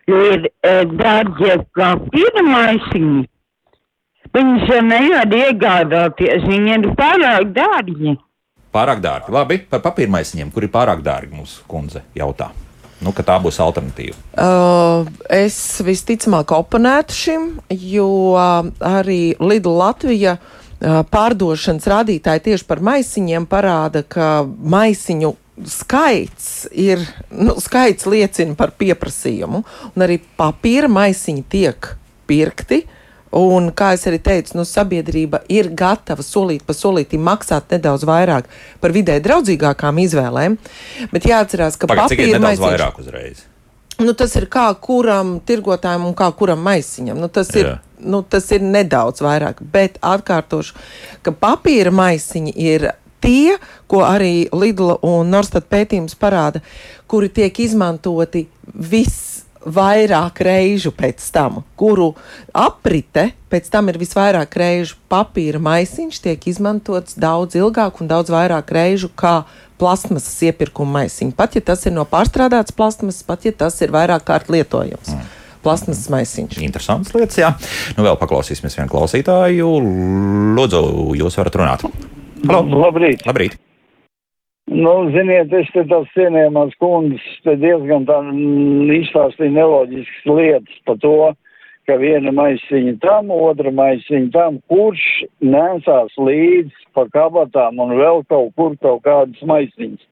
[0.09, 3.25] ir eh, dārgie kā papīra maisiņi.
[4.35, 8.17] Viņus jau nevar iegādāties, viņi ir pārāk dārgi.
[8.75, 9.31] pārāk dārgi.
[9.35, 12.51] Labi, par papīra maisiņiem, kur ir pārāk dārgi, mūsu kundze jautā.
[13.05, 14.17] Nu, ka tā būs alternatīva.
[14.39, 23.47] Uh, es visticamāk oponētu šim, jo arī Lidl Latvija uh, pārdošanas rādītāji tieši par maisiņiem
[23.51, 25.35] parāda, ka maisiņu
[25.71, 29.63] skaits ir, nu, skaits liecina par pieprasījumu,
[29.95, 31.95] un arī papīra maisiņi tiek
[32.27, 32.85] pirkti.
[33.35, 38.47] Un, kā jau arī teicu, nu, sabiedrība ir gatava solīt pa solītam maksāt nedaudz vairāk
[38.79, 40.55] par vidē draudzīgākām izvēlēm.
[41.11, 43.43] Bet jāatcerās, ka Pagaid, cik ir papīra nedaudz maisiņš- vairāk uzreiz.
[44.03, 47.19] Nu, tas ir kā kuram tirgotājam un kā kuram maisiņam.
[47.21, 47.77] Nu, tas, ir, Jā.
[48.03, 50.75] nu, tas ir nedaudz vairāk, bet atkārtošu,
[51.23, 52.89] ka papīra maisiņi ir
[53.25, 53.55] tie,
[53.87, 56.65] ko arī Lidla un Norstat pētījums parāda,
[57.07, 62.13] kuri tiek izmantoti visvairāk reižu pēc tam, kuru
[62.51, 64.99] aprite pēc tam ir visvairāk reižu.
[65.13, 69.45] Papīra maisiņš tiek izmantots daudz ilgāk un daudz vairāk reižu kā
[69.81, 71.35] plasmasas iepirkuma maisiņi.
[71.39, 75.13] Pat ja tas ir no pārstrādātas plasmasas, pat ja tas ir vairāk kārt lietojams.
[75.15, 75.33] Mm.
[75.65, 76.61] Plasmasas maisiņš.
[76.65, 77.53] Interesants lietas, jā.
[77.97, 79.71] Nu, vēl paklausīsimies vienu klausītāju.
[80.59, 80.83] Lūdzu,
[81.21, 81.87] jūs varat runāt.
[82.45, 82.83] Halo!
[82.85, 83.25] Labrīt!
[83.25, 83.57] Labrīt!
[84.69, 90.97] Nu, ziniet, es te tās cienījamās kundas te diezgan tā mm, izstāstīju neloģiskas lietas par
[91.03, 91.17] to,
[91.85, 95.05] ka viena maisiņa tam, otra maisiņa tam, kurš
[95.45, 100.03] nesās līdz pa kabatām un vēl kaut kur kaut kādas maisiņas.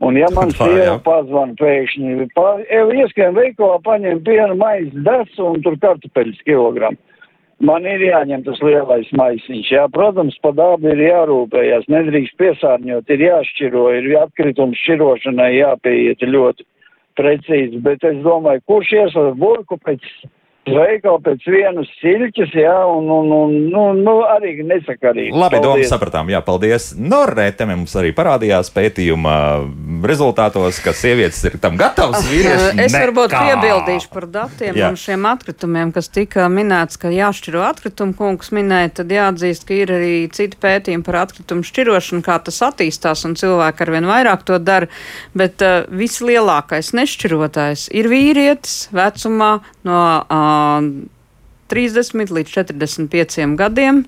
[0.00, 5.76] Un ja man sieva pazvan pēkšņi, pa, ieskrien veikalā, paņem pienu maizi desu un tur
[5.82, 6.98] kartupeļus kilogramu.
[7.60, 9.68] Man ir jāņem tas lielais maisiņš.
[9.68, 16.64] Jā, protams, pa dabu ir jārūpējas, nedrīkst piesārņot, ir jāšķiro, ir atkritums šķirošanai jāpieiet ļoti
[17.20, 20.06] precīzi, bet es domāju, kurš iesaka burku pēc
[20.74, 25.34] veikala, pēc vienas siļķes, jā, un, un, un nu, nu, arī nesakarīgi.
[25.36, 26.30] Labi, domu sapratām.
[26.32, 26.90] Jā, paldies.
[26.98, 29.34] Norēte mums arī parādījās pētījuma
[30.06, 32.24] rezultātos, ka sievietes ir tam gatavas.
[32.30, 33.42] vīrieši Es varbūt nekā.
[33.48, 34.90] piebildīšu par datiem Jā.
[34.90, 38.16] un šiem atkritumiem, kas tika minēts, ka jāšķiro atkritumu.
[38.20, 43.24] Kungs minēja, tad jāatzīst, ka ir arī citi pētījumi par atkritumu šķirošanu, kā tas attīstās,
[43.28, 44.90] un cilvēki arvien vairāk to dara.
[45.36, 49.52] Bet uh, vislielākais nešķirotājs ir vīrietis vecumā
[49.88, 50.59] no uh,
[51.70, 54.04] 30 līdz 45 gadiem.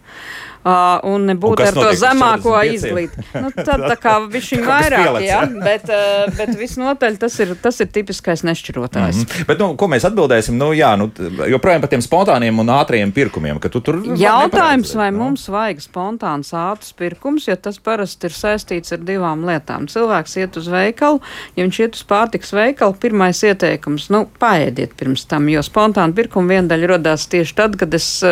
[0.62, 2.74] Un Un nebūtu kas ar to zemāko 45?
[2.76, 3.42] izglītību.
[3.42, 5.90] Nu, tad tā kā viņš ir vairāk, jā, bet,
[6.38, 9.20] bet visnotaļ tas ir, tas ir tipiskais nešķirotājs.
[9.22, 9.46] Mm -hmm.
[9.48, 10.56] Bet, nu, ko mēs atbildēsim?
[10.58, 11.10] Nu, jā, nu,
[11.50, 15.18] joprojām par tiem spontāniem un ātriem pirkumiem, ka tu tur Jautājums, vai nu.
[15.18, 19.86] mums vajag spontāns ātrs pirkums, jo tas parasti ir saistīts ar divām lietām.
[19.86, 21.20] Cilvēks iet uz veikalu,
[21.56, 26.48] ja viņš iet uz pārtiks veikalu, pirmais ieteikums- nu, paēdiet pirms tam, jo spontāna pirkuma
[26.48, 28.24] viena daļa rodās tieši tad, kad es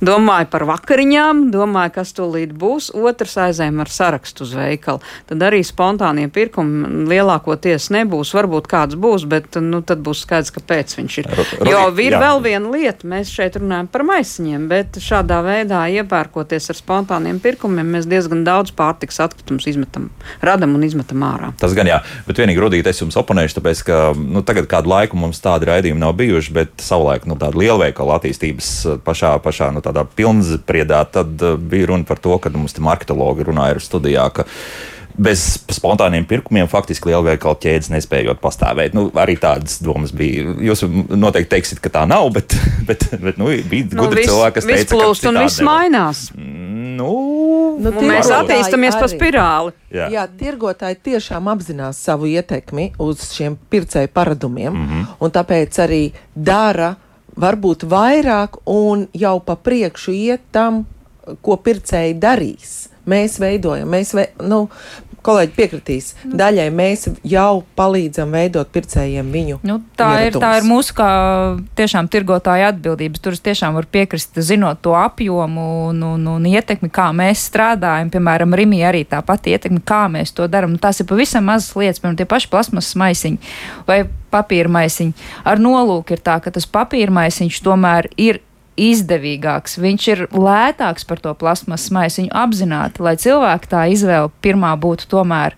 [0.00, 1.61] domāju par vakariņām, domāju,
[1.92, 5.00] kas tūlīt būs, otrs aizējām ar sarakstu uz veikalu.
[5.28, 10.96] Tad arī spontānie pirkumi lielākoties nebūs, varbūt kāds būs, bet nu, tad būs skaidrs, kāpēc
[10.98, 11.28] viņš ir.
[11.32, 12.20] Ru- Jo ir jā.
[12.20, 17.86] vēl viena lieta, mēs šeit runājam par maisiņiem, bet šādā veidā iepērkoties ar spontāniem pirkumiem,
[17.96, 20.10] mēs diezgan daudz pārtiks atkritumus izmetam,
[20.42, 21.52] radam un izmetam ārā.
[21.60, 25.16] Tas gan jā, bet vienīgi rudīt, es jums oponēšu, tāpēc, ka nu, tagad kādu laiku
[25.20, 29.80] mums tādi raidījumi nav bijuši, bet savulaik nu, tāda lielveikala attīstības uh, pašā, pašā nu,
[29.84, 34.26] tādā pilnzpriedā, tad uh, bija runa par to, ka mums te marketologi runāja ar studijā,
[34.34, 34.46] ka
[35.12, 35.42] bez
[35.72, 38.94] spontāniem pirkumiem faktiski lielveikala ķēdes nespējot pastāvēt.
[38.96, 40.54] Nu, arī tādas domas bija.
[40.70, 42.56] Jūs noteikti teiksiet, ka tā nav, bet,
[42.88, 46.26] bet, bet nu, bija Nu, gudri cilvēki, kas teica, ka plūst un viss mainās.
[46.36, 47.12] Nu,
[47.82, 49.72] Nu, mēs attīstāmies pa spirāli.
[49.92, 50.08] Jā.
[50.12, 55.06] Jā, tirgotāji tiešām apzinās savu ietekmi uz šiem pircēju paradumiem, mm -hmm.
[55.20, 56.02] un tāpēc arī
[56.34, 56.94] dara
[57.36, 60.84] varbūt vairāk un jau pa priekšu iet tam,
[61.42, 62.76] ko pircēji darīs.
[63.08, 64.68] Mēs veidojam, mēs, ve, nu,
[65.26, 66.08] kolēģi piekritīs,
[66.38, 69.58] daļai mēs jau palīdzam veidot pircējiem viņu.
[69.66, 71.08] Nu, tā, ir, tā ir mūsu kā
[71.78, 73.22] tiešām tirgotāja atbildības.
[73.22, 78.10] Tur es tiešām varu piekrist, zinot to apjomu un, un, un ietekmi, kā mēs strādājam.
[78.12, 80.74] Piemēram, Rimī arī tā pati ietekme, kā mēs to darām.
[80.74, 83.52] Nu, tās ir pavisam mazas lietas, piemēram, tie paši plasmasas maisiņi
[83.90, 84.02] vai
[84.32, 85.28] papīra maisiņi.
[85.46, 88.42] Ar nolūku ir tā, ka tas papīra maisiņš tomēr ir
[88.80, 95.08] izdevīgāks, viņš ir lētāks par to plasmasas maisiņu apzināti, lai cilvēki tā izvēle pirmā būtu
[95.12, 95.56] tomēr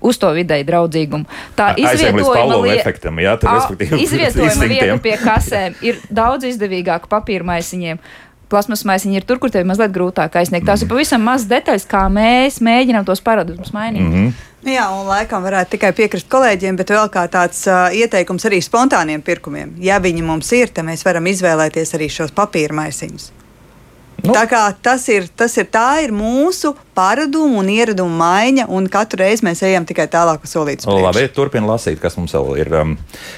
[0.00, 1.28] uz to vidēji draudzīgumu.
[1.56, 7.44] Tā izvietojuma lie- efektam, jā, tad, A, Izvietojuma vieta pie kasēm ir daudz izdevīgāka papīra
[7.54, 8.00] maisiņiem.
[8.50, 10.66] Plasmas maisiņi ir tur, kur tev ir mazliet grūtāk aizsniegt.
[10.66, 14.02] Tās ir pavisam mazas detaļas, kā mēs mēģinām tos paradumus mainīt.
[14.02, 14.46] Mm -hmm.
[14.74, 19.22] Jā, un laikam varētu tikai piekrist kolēģiem, bet vēl kā tāds uh, ieteikums arī spontāniem
[19.22, 19.72] pirkumiem.
[19.78, 23.30] Ja viņi mums ir, tad mēs varam izvēlēties arī šos papīra maisiņus.
[23.30, 23.40] Nu.
[24.28, 24.34] Nu.
[24.36, 29.22] Tā, kā tas ir, tas ir, tā ir mūsu paradumu un ieradumu maiņa, un katru
[29.22, 30.88] reizi mēs ejam tikai tālāk uz solītas.
[30.90, 32.94] Labi, turpiniet lasīt, kas mums vēl ir um,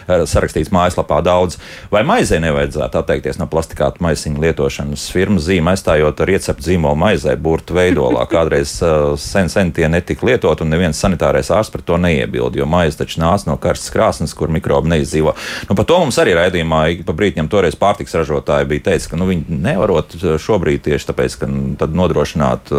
[0.09, 1.59] sarakstīts mājaslapā daudz.
[1.93, 5.05] Vai maizē nevajadzētu atteikties no plastikāta maisiņu lietošanas?
[5.15, 8.25] Firmas zīme aizstājot ar recepti zīmolu maizē, burtu veidolā.
[8.33, 12.67] Kādreiz uh, sen, sen tie netika lietot, un neviens sanitārais ārsts par to neiebilda, jo
[12.67, 15.37] maize taču nāca no karstas krāsnes, kur mikrobi neizdzīvo.
[15.71, 19.31] Nu, par to mums arī raidījumā pa brīdim toreiz pārtiks ražotāji bija teicis, ka nu,
[19.31, 22.73] viņi nevarot šobrīd tieši tāpēc, ka tad nodrošināt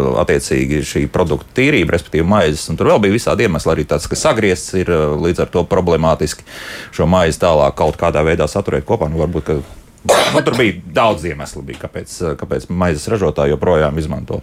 [0.74, 2.68] uh, attiecīgi šī produkta tīrību, respektīvi maizes.
[2.70, 6.44] Un tur vēl bija visādi iemesli, arī tāds, ka sagriezts ir līdz ar to problemātiski
[6.92, 9.10] šo maizi tālāk kaut kādā veidā saturēt kopā.
[9.10, 9.62] Nu, varbūt, ka,
[10.04, 14.42] Nu, tur bija daudz iemeslu, bija, kāpēc, kāpēc maizes ražotāji joprojām izmanto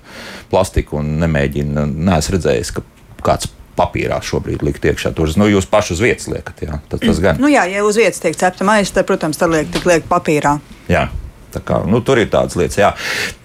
[0.49, 1.85] plastiku un nemēģina.
[1.85, 2.85] Neesmu redzējis, ka
[3.27, 5.13] kāds papīrā šobrīd likt iekšā.
[5.13, 6.65] Tur nu, jūs paši uz vietas liekat.
[6.65, 7.45] Jā, tas, tas gan.
[7.45, 10.57] Nu, jā, ja uz vietas tiek cepta maize, tad, protams, tā liek tik liek papīrā.
[10.89, 11.11] Jā.
[11.51, 12.91] Kā, nu, tur ir tādas lietas, jā.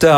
[0.02, 0.16] Tā,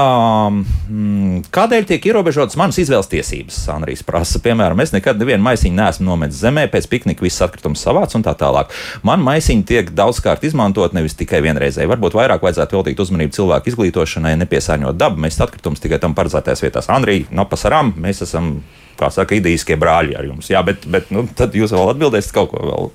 [0.52, 3.60] mm, kādēļ tiek ierobežotas manas izvēles tiesības?
[3.74, 8.16] Andrijs prasa, piemēram, es nekad nevienu maisiņu neesmu nometis zemē, pēc piknika viss atkritumus savāc
[8.18, 8.74] un tā tālāk.
[9.08, 11.90] Man maisiņi tiek daudzkārt izmantot, nevis tikai vienreizēji.
[11.94, 16.92] Varbūt vairāk vajadzētu veltīt uzmanību cilvēku izglītošanai, nepiesārņot dabu, mēs atkritumus tikai tam paredzētajās vietās.
[16.94, 18.58] Andrija, no pasaram, mēs esam
[19.00, 20.50] kā saka, idejiskie brāļi ar jums.
[20.50, 22.90] Jā, bet, bet nu, tad jūs vēl atbildēsiet kaut ko vēl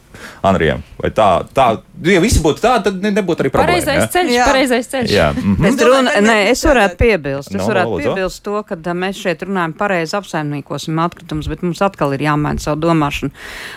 [0.47, 0.83] Anrijam.
[1.01, 1.67] Vai tā, tā,
[2.07, 3.73] ja visi būtu tādi, tad ne- nebūtu arī problēma.
[3.73, 4.09] Pareizais jā?
[4.17, 4.45] ceļš, Jā.
[4.51, 5.15] pareizais ceļš.
[5.15, 5.65] Jā, mhm.
[5.67, 7.51] Es, domāju, runa, nē, es varētu piebilst.
[7.55, 8.03] Es No, varētu lūdzu.
[8.15, 12.81] piebilst to, ka mēs šeit runājam pareizi apsaimniekosim atkritumus, bet mums atkal ir jāmaina savu
[12.87, 13.31] domāšanu.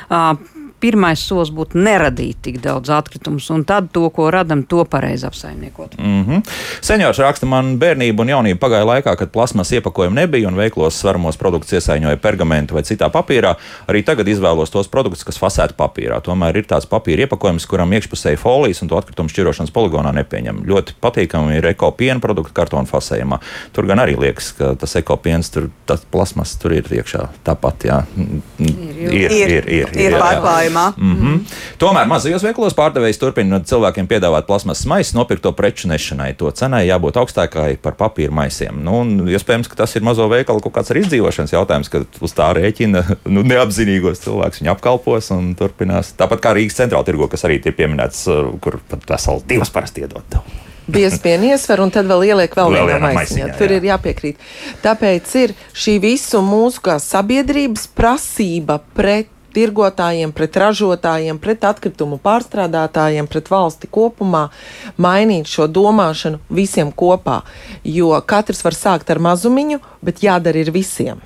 [0.09, 0.35] Uh,
[0.79, 5.95] Pirmais solis būtu neradīt tik daudz atkritumus, un tad to, ko radam, to pareizi apsaimniekot.
[5.97, 6.41] Mm -hmm.
[6.81, 11.37] Seniors raksta, man bērnība un jaunība pagāja laikā, kad plasmas iepakojumi nebija un veiklos svaramos
[11.37, 13.55] produktus iesaiņoja pergamentu vai citā papīrā.
[13.87, 16.21] Arī tagad izvēlos tos produktus, kas fasēti papīrā.
[16.21, 20.63] Tomēr ir tāds papīra iepakojums, kuram iekšpusēji folijas un to atkritumu šķirošanas poligonā nepieņem.
[20.65, 23.39] Ļoti patīkami ir eko piena produkti kartona fasējumā.
[23.73, 27.85] Tur gan arī liekas, ka tas eko piens, tur tas plasmas tur ir iekšā tāpat.
[27.85, 28.01] Jā.
[28.59, 28.71] Ir,
[29.11, 30.64] ir, ir, ir, ir jā, jā.
[30.65, 30.93] Pārklājumā.
[30.97, 31.39] Mm -hmm.
[31.77, 36.33] Tomēr mazajos veikalos pārdevējs turpina cilvēkiem piedāvāt plasmasas maisu nopirkto preču nešanai.
[36.37, 38.83] To cenai jābūt augstākai par papīra maisiem.
[38.83, 42.33] Nu, un iespējams, ka tas ir mazo veikalu kaut kāds arī izdzīvošanas jautājums, ka uz
[42.33, 43.03] tā rēķina
[43.35, 46.13] nu, neapzinīgos cilvēkus viņi apkalpos un turpinās.
[46.17, 50.01] Tāpat kā Rīgas centrāla tirgo, kas arī ir pieminēts, uh, kur pat veseli divas parasti
[50.01, 50.23] iedod.
[50.29, 50.41] tev.
[50.87, 53.79] Biezi piena iesver un tad vēl ieliek vēl Vēl vienā maisiņā, Tur jā.
[53.79, 54.37] ir jāpiekrīt.
[54.83, 63.29] Tāpēc ir šī visu mūsu kā sabiedrības prasība pret tirgotājiem, pret ražotājiem, pret atkritumu pārstrādātājiem,
[63.31, 64.47] pret valsti kopumā
[65.01, 67.41] mainīt šo domāšanu visiem kopā.
[67.83, 71.23] Jo katrs var sākt ar mazumiņu, bet jādara ir visiem.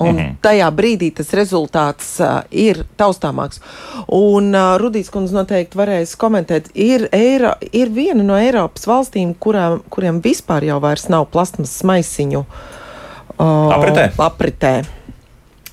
[0.00, 0.36] Un -hmm.
[0.40, 3.60] tajā brīdī tas rezultāts uh, ir taustāmāks.
[4.08, 9.82] Un uh, Rudijs kundze noteikti varēs komentēt, ir, Eiro, ir viena no Eiropas valstīm, kurām,
[9.90, 14.10] kuriem vispār jau vairs nav plasmas maisiņu uh, Apritē?
[14.16, 14.99] apritē.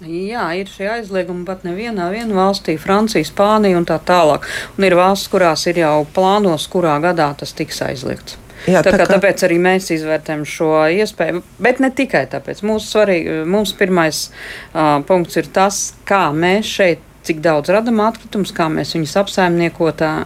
[0.06, 4.46] Jā, ir šie aizliegumi pat nevienā vienā valstī, Francija, Spānija un tā tālāk.
[4.78, 8.38] Un ir valsts, kurās ir jau plānos, kurā gadā tas tiks aizliegts.
[8.68, 10.70] Jā, tā tā kā, kā- tāpēc arī mēs izvērtējam šo
[11.02, 12.62] iespēju, bet ne tikai tāpēc.
[12.66, 14.28] Mūsu svarīgi, mums pirmais
[14.74, 17.04] uh, punkts ir tas, kā mēs šeit.
[17.28, 19.18] Cik daudz radām atkritumus, kā mēs viņus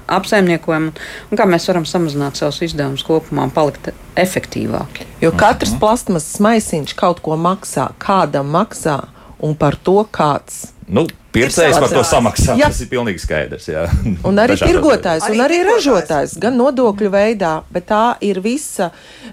[0.05, 3.89] apsaimniekojam un kā mēs varam samazināt savus izdevumus kopumā un palikt
[4.21, 5.07] efektīvāki.
[5.23, 8.99] Jo katrs plasmas maisiņš kaut ko maksā, kādam maksā
[9.41, 10.71] un par to kāds.
[10.91, 12.57] Nu, Pircējs par to samaksā.
[12.59, 12.67] Jā.
[12.67, 13.69] Tas ir pilnīgi skaidrs.
[13.71, 13.85] Jā.
[14.27, 18.89] Un arī Dažādos tirgotājs, Arī un arī ražotājs, gan nodokļu veidā, bet tā ir visa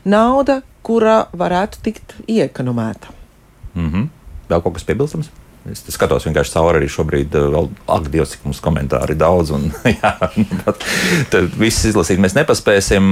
[0.06, 3.10] nauda, kura varētu tikt iekonomēta.
[3.74, 4.08] Mm -hmm.
[4.48, 5.30] Vēl kaut kas piebilstams?
[5.72, 9.52] Es skatos vienkārši cauri arī šobrīd, eh, vēl, ak, Dievs, cik mums komentāri daudz.
[9.56, 9.68] Un,
[10.00, 10.12] jā,
[10.64, 10.84] pat,
[11.32, 13.08] tad viss izlasīt mēs nepaspēsim.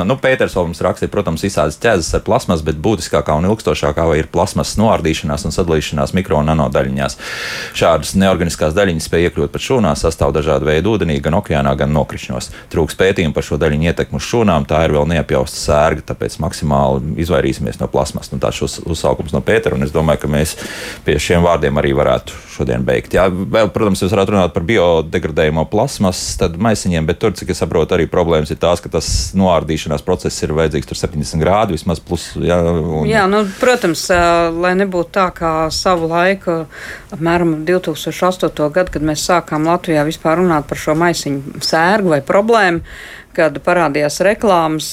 [0.00, 4.30] Nu, Pēters vēl mums rakstīja, protams, visādas ķēzes ar plasmas, bet būtiskākā un ilgstošākā ir
[4.32, 7.18] plasmas noārdīšanās un sadalīšanās mikro un nanodaļiņās.
[7.78, 12.50] Šādas neorganiskās daļiņas spēj iekļūt pat šūnās, sastāv dažādu veidu ūdenī, gan okeānā, gan nokrišņos.
[12.72, 17.16] Trūks pētījumu par šo daļiņu ietekmi uz šūnām, tā ir vēl neapjausta sērga, tāpēc maksimāli
[17.22, 18.32] izvairīsimies no plasmas.
[18.32, 20.56] Nu, tāds šos uzsaukums no Pētera, un es domāju, ka mēs
[21.06, 23.16] pie šiem vārdiem arī varētu šodien beigt.
[23.16, 27.96] Jā, vēl, protams, jūs varētu runāt par biodegradējumu plasmas maisiņiem, bet tur, cik es saprotu,
[27.96, 29.08] arī problēmas ir tās, ka tas
[29.38, 32.02] noārdīšanās process ir vajadzīgs tur 70 grādi vismaz.
[32.02, 34.04] Plus, jā, un, Jā, nu, protams,
[34.62, 36.62] lai nebūtu tā kā savu laiku,
[37.14, 38.68] apmēram 2008.
[38.74, 42.86] gadu, kad mēs sākām Latvijā vispār runāt par šo maisiņu sērgu vai problēmu.
[43.32, 44.90] Kad parādījās reklāmas,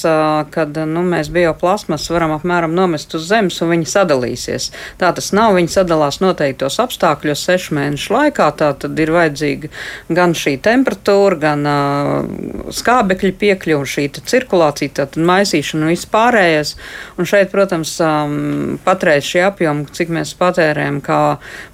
[0.54, 4.70] kad nu, mēs bioplasmas varam apmēram nomest uz zemes un viņi sadalīsies.
[5.00, 5.52] Tā tas nav.
[5.58, 8.46] Viņi sadalās noteiktos apstākļos sešu mēnešu laikā.
[8.56, 9.70] Tā tad ir vajadzīga
[10.16, 16.74] gan šī temperatūra, gan uh, skābekļa piekļuve, šī cirkulācija, tātad maisīšana un viss pārējais.
[17.20, 21.20] Un šeit, protams, um, patreiz šie apjomi, cik mēs patērējam, kā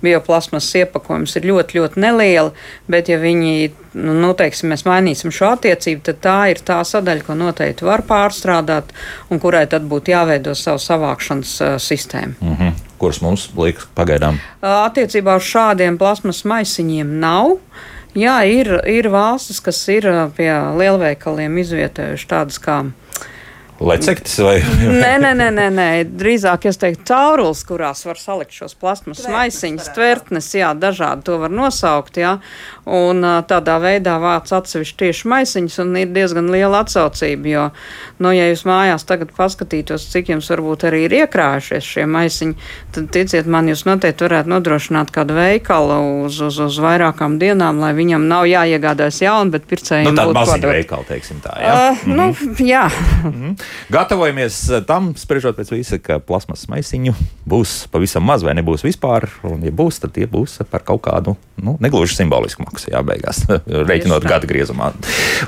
[0.04, 2.54] bioplasmas iepakojums, ir ļoti, ļoti nelieli.
[2.90, 7.24] Bet, ja viņi, nu, nu, teiksim, mēs mainīsim šo attiecību, tad tā ir tā sadaļa,
[7.26, 8.92] ko noteikti var pārstrādāt
[9.32, 12.36] un kurai tad būtu jāveido savu savākšanas uh, sistēmu.
[12.40, 12.72] Mm -hmm.
[12.98, 14.38] Kuras mums liekas pagaidām?
[14.62, 17.58] Attiecībā uz šādiem plasmas maisiņiem nav.
[18.16, 22.84] Jā, ir, ir valstis, kas ir pie lielveikaliem izvietojuši tādas kā.
[23.76, 24.54] Lecektis vai?
[24.80, 25.88] Nē, nē, nē, nē, nē.
[26.16, 31.52] drīzāk es teiktu caurules, kurās var salikt šos plasmas maisiņus, tvertnes, jā, dažādi to var
[31.52, 32.38] nosaukt, jā.
[32.86, 37.64] Un tādā veidā vāc atsevišķi tieši maisiņus un ir diezgan liela atsaucība, jo,
[38.22, 42.54] nu, ja jūs mājās tagad paskatītos, cik jums varbūt arī ir iekrājušies šie maisiņi,
[42.94, 45.96] tad ticiet man, jūs noteikti varētu nodrošināt kādu veikalu
[46.28, 50.62] uz, uz, uz vairākām dienām, lai viņam nav jāiegādājas jauni, bet pircējiem Nu, būtu maziņa
[50.62, 50.76] padot.
[50.78, 51.56] veikala, teiksim tā.
[51.58, 51.74] Jā.
[51.74, 52.28] Uh, nu,
[52.62, 52.84] jā.
[53.26, 53.58] Mhm.
[53.90, 57.16] Gatavojamies eh, tam, spriežot pēc visa, ka plasmas maisiņu
[57.50, 59.26] būs pavisam maz vai nebūs vispār.
[59.46, 63.42] Un, ja būs, tad tie būs par kaut kādu nu, negluži simbolisku maksu, jā, beigās,
[63.90, 64.92] reiķinot gada griezumā.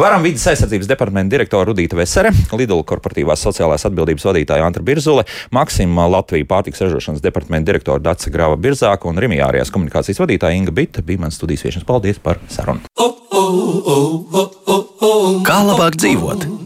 [0.01, 6.09] Varam vidas aizsardzības departamenta direktora Rudīta Vesere, Lidl korporatīvās sociālās atbildības vadītāja Antra Birzule, Maksima
[6.09, 11.05] Latvijas pārtiks ražošanas departamenta direktora Dace Grava Birzāka un Rimijā ārējās komunikācijas vadītāja Inga Bita
[11.05, 11.89] bija mans studijas viešanas.
[11.89, 12.85] Paldies par sarunu!
[15.49, 16.59] Kā labāk dzīvot?